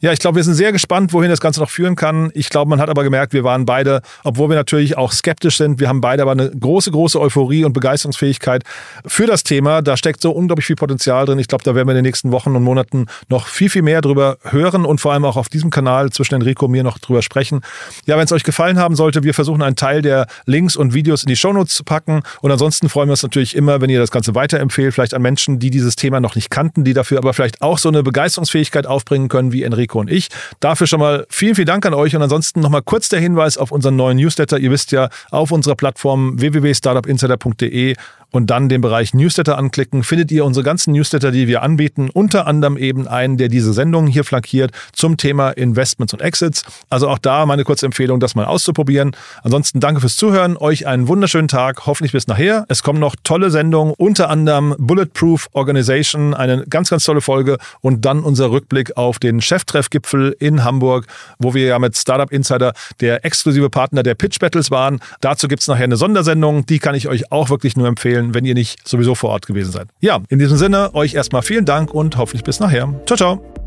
Ja, 0.00 0.12
ich 0.12 0.18
glaube, 0.18 0.36
wir 0.36 0.44
sind 0.44 0.54
sehr 0.54 0.72
gespannt, 0.72 1.12
wohin 1.12 1.30
das 1.30 1.40
Ganze 1.40 1.60
noch 1.60 1.70
führen 1.70 1.96
kann. 1.96 2.30
Ich 2.34 2.50
glaube, 2.50 2.68
man 2.68 2.80
hat 2.80 2.88
aber 2.88 3.04
gemerkt, 3.04 3.32
wir 3.32 3.44
waren 3.44 3.64
beide, 3.64 4.02
obwohl 4.24 4.48
wir 4.48 4.56
natürlich 4.56 4.96
auch 4.96 5.12
skeptisch 5.12 5.56
sind, 5.56 5.80
wir 5.80 5.88
haben 5.88 6.00
beide 6.00 6.22
aber 6.22 6.32
eine 6.32 6.50
große, 6.50 6.90
große 6.90 7.20
Euphorie 7.20 7.64
und 7.64 7.72
Begeisterungsfähigkeit 7.72 8.62
für 9.06 9.26
das 9.26 9.42
Thema. 9.42 9.82
Da 9.82 9.96
steckt 9.96 10.20
so 10.20 10.32
unglaublich 10.32 10.66
viel 10.66 10.76
Potenzial 10.76 11.26
drin. 11.26 11.38
Ich 11.38 11.48
glaube, 11.48 11.64
da 11.64 11.74
werden 11.74 11.88
wir 11.88 11.92
in 11.92 11.96
den 11.96 12.04
nächsten 12.04 12.32
Wochen 12.32 12.54
und 12.54 12.62
Monaten 12.62 13.06
noch 13.28 13.46
viel, 13.46 13.70
viel 13.70 13.82
mehr 13.82 14.00
drüber 14.00 14.38
hören 14.42 14.84
und 14.84 15.00
vor 15.00 15.12
allem 15.12 15.24
auch 15.24 15.36
auf 15.36 15.48
diesem 15.48 15.70
Kanal 15.70 16.10
zwischen 16.10 16.34
Enrico 16.34 16.66
und 16.66 16.72
mir 16.72 16.82
noch 16.82 16.98
drüber 16.98 17.22
sprechen. 17.22 17.60
Ja, 18.06 18.16
wenn 18.16 18.24
es 18.24 18.32
euch 18.32 18.44
gefallen 18.44 18.78
haben 18.78 18.96
sollte, 18.96 19.22
wir 19.22 19.34
versuchen 19.34 19.62
einen 19.62 19.76
Teil 19.76 20.02
der 20.02 20.26
Links 20.44 20.76
und 20.76 20.94
Videos 20.94 21.22
in 21.22 21.28
die 21.28 21.36
Shownotes 21.36 21.74
zu 21.74 21.84
packen. 21.84 22.22
Und 22.42 22.50
ansonsten 22.50 22.88
freuen 22.88 23.08
wir 23.08 23.12
uns 23.12 23.22
natürlich 23.22 23.56
immer, 23.56 23.80
wenn 23.80 23.90
ihr 23.90 24.00
das 24.00 24.10
Ganze 24.10 24.34
weiterempfehlt, 24.34 24.92
vielleicht 24.92 25.14
an 25.14 25.22
Menschen, 25.22 25.58
die 25.58 25.70
dieses 25.70 25.96
Thema 25.96 26.20
noch 26.20 26.34
nicht 26.34 26.50
kannten, 26.50 26.84
die 26.84 26.92
dafür 26.92 27.18
aber 27.18 27.32
vielleicht 27.32 27.62
auch 27.62 27.78
so 27.78 27.88
eine 27.88 28.02
Begeisterungsfähigkeit 28.02 28.86
aufbringen 28.86 29.28
können 29.28 29.52
wie 29.52 29.62
Enrico 29.62 29.85
Enrico 29.86 30.00
und 30.00 30.10
ich. 30.10 30.28
Dafür 30.60 30.86
schon 30.86 31.00
mal 31.00 31.26
vielen, 31.28 31.54
vielen 31.54 31.66
Dank 31.66 31.86
an 31.86 31.94
euch 31.94 32.14
und 32.14 32.22
ansonsten 32.22 32.60
nochmal 32.60 32.82
kurz 32.82 33.08
der 33.08 33.20
Hinweis 33.20 33.56
auf 33.56 33.70
unseren 33.72 33.96
neuen 33.96 34.16
Newsletter. 34.16 34.58
Ihr 34.58 34.70
wisst 34.70 34.92
ja, 34.92 35.08
auf 35.30 35.52
unserer 35.52 35.76
Plattform 35.76 36.40
www.startupinsider.de 36.40 37.94
und 38.36 38.48
dann 38.50 38.68
den 38.68 38.82
Bereich 38.82 39.14
Newsletter 39.14 39.56
anklicken, 39.56 40.02
findet 40.02 40.30
ihr 40.30 40.44
unsere 40.44 40.62
ganzen 40.62 40.92
Newsletter, 40.92 41.32
die 41.32 41.48
wir 41.48 41.62
anbieten, 41.62 42.10
unter 42.12 42.46
anderem 42.46 42.76
eben 42.76 43.08
einen, 43.08 43.38
der 43.38 43.48
diese 43.48 43.72
Sendung 43.72 44.06
hier 44.06 44.24
flankiert 44.24 44.72
zum 44.92 45.16
Thema 45.16 45.50
Investments 45.50 46.12
und 46.12 46.20
Exits. 46.20 46.62
Also 46.90 47.08
auch 47.08 47.18
da 47.18 47.46
meine 47.46 47.64
kurze 47.64 47.86
Empfehlung, 47.86 48.20
das 48.20 48.34
mal 48.34 48.44
auszuprobieren. 48.44 49.16
Ansonsten 49.42 49.80
danke 49.80 50.00
fürs 50.00 50.16
Zuhören, 50.16 50.56
euch 50.56 50.86
einen 50.86 51.08
wunderschönen 51.08 51.48
Tag, 51.48 51.86
hoffentlich 51.86 52.12
bis 52.12 52.26
nachher. 52.26 52.66
Es 52.68 52.82
kommen 52.82 53.00
noch 53.00 53.16
tolle 53.24 53.50
Sendungen, 53.50 53.94
unter 53.96 54.28
anderem 54.28 54.74
Bulletproof 54.78 55.48
Organization, 55.52 56.34
eine 56.34 56.64
ganz, 56.68 56.90
ganz 56.90 57.04
tolle 57.04 57.22
Folge 57.22 57.56
und 57.80 58.04
dann 58.04 58.20
unser 58.20 58.50
Rückblick 58.50 58.96
auf 58.96 59.18
den 59.18 59.40
Cheftreffgipfel 59.40 60.36
in 60.38 60.62
Hamburg, 60.62 61.06
wo 61.38 61.54
wir 61.54 61.66
ja 61.66 61.78
mit 61.78 61.96
Startup 61.96 62.30
Insider 62.30 62.74
der 63.00 63.24
exklusive 63.24 63.70
Partner 63.70 64.02
der 64.02 64.14
Pitch 64.14 64.38
Battles 64.38 64.70
waren. 64.70 65.00
Dazu 65.22 65.48
gibt 65.48 65.62
es 65.62 65.68
nachher 65.68 65.84
eine 65.84 65.96
Sondersendung, 65.96 66.66
die 66.66 66.78
kann 66.78 66.94
ich 66.94 67.08
euch 67.08 67.32
auch 67.32 67.48
wirklich 67.48 67.76
nur 67.76 67.88
empfehlen 67.88 68.25
empfehlen, 68.26 68.34
wenn 68.34 68.44
ihr 68.44 68.54
nicht 68.54 68.86
sowieso 68.86 69.14
vor 69.14 69.30
Ort 69.30 69.46
gewesen 69.46 69.72
seid. 69.72 69.88
Ja, 70.00 70.20
in 70.28 70.38
diesem 70.38 70.56
Sinne, 70.56 70.94
euch 70.94 71.14
erstmal 71.14 71.42
vielen 71.42 71.64
Dank 71.64 71.92
und 71.92 72.16
hoffentlich 72.16 72.44
bis 72.44 72.60
nachher. 72.60 72.92
Ciao, 73.06 73.16
ciao. 73.16 73.65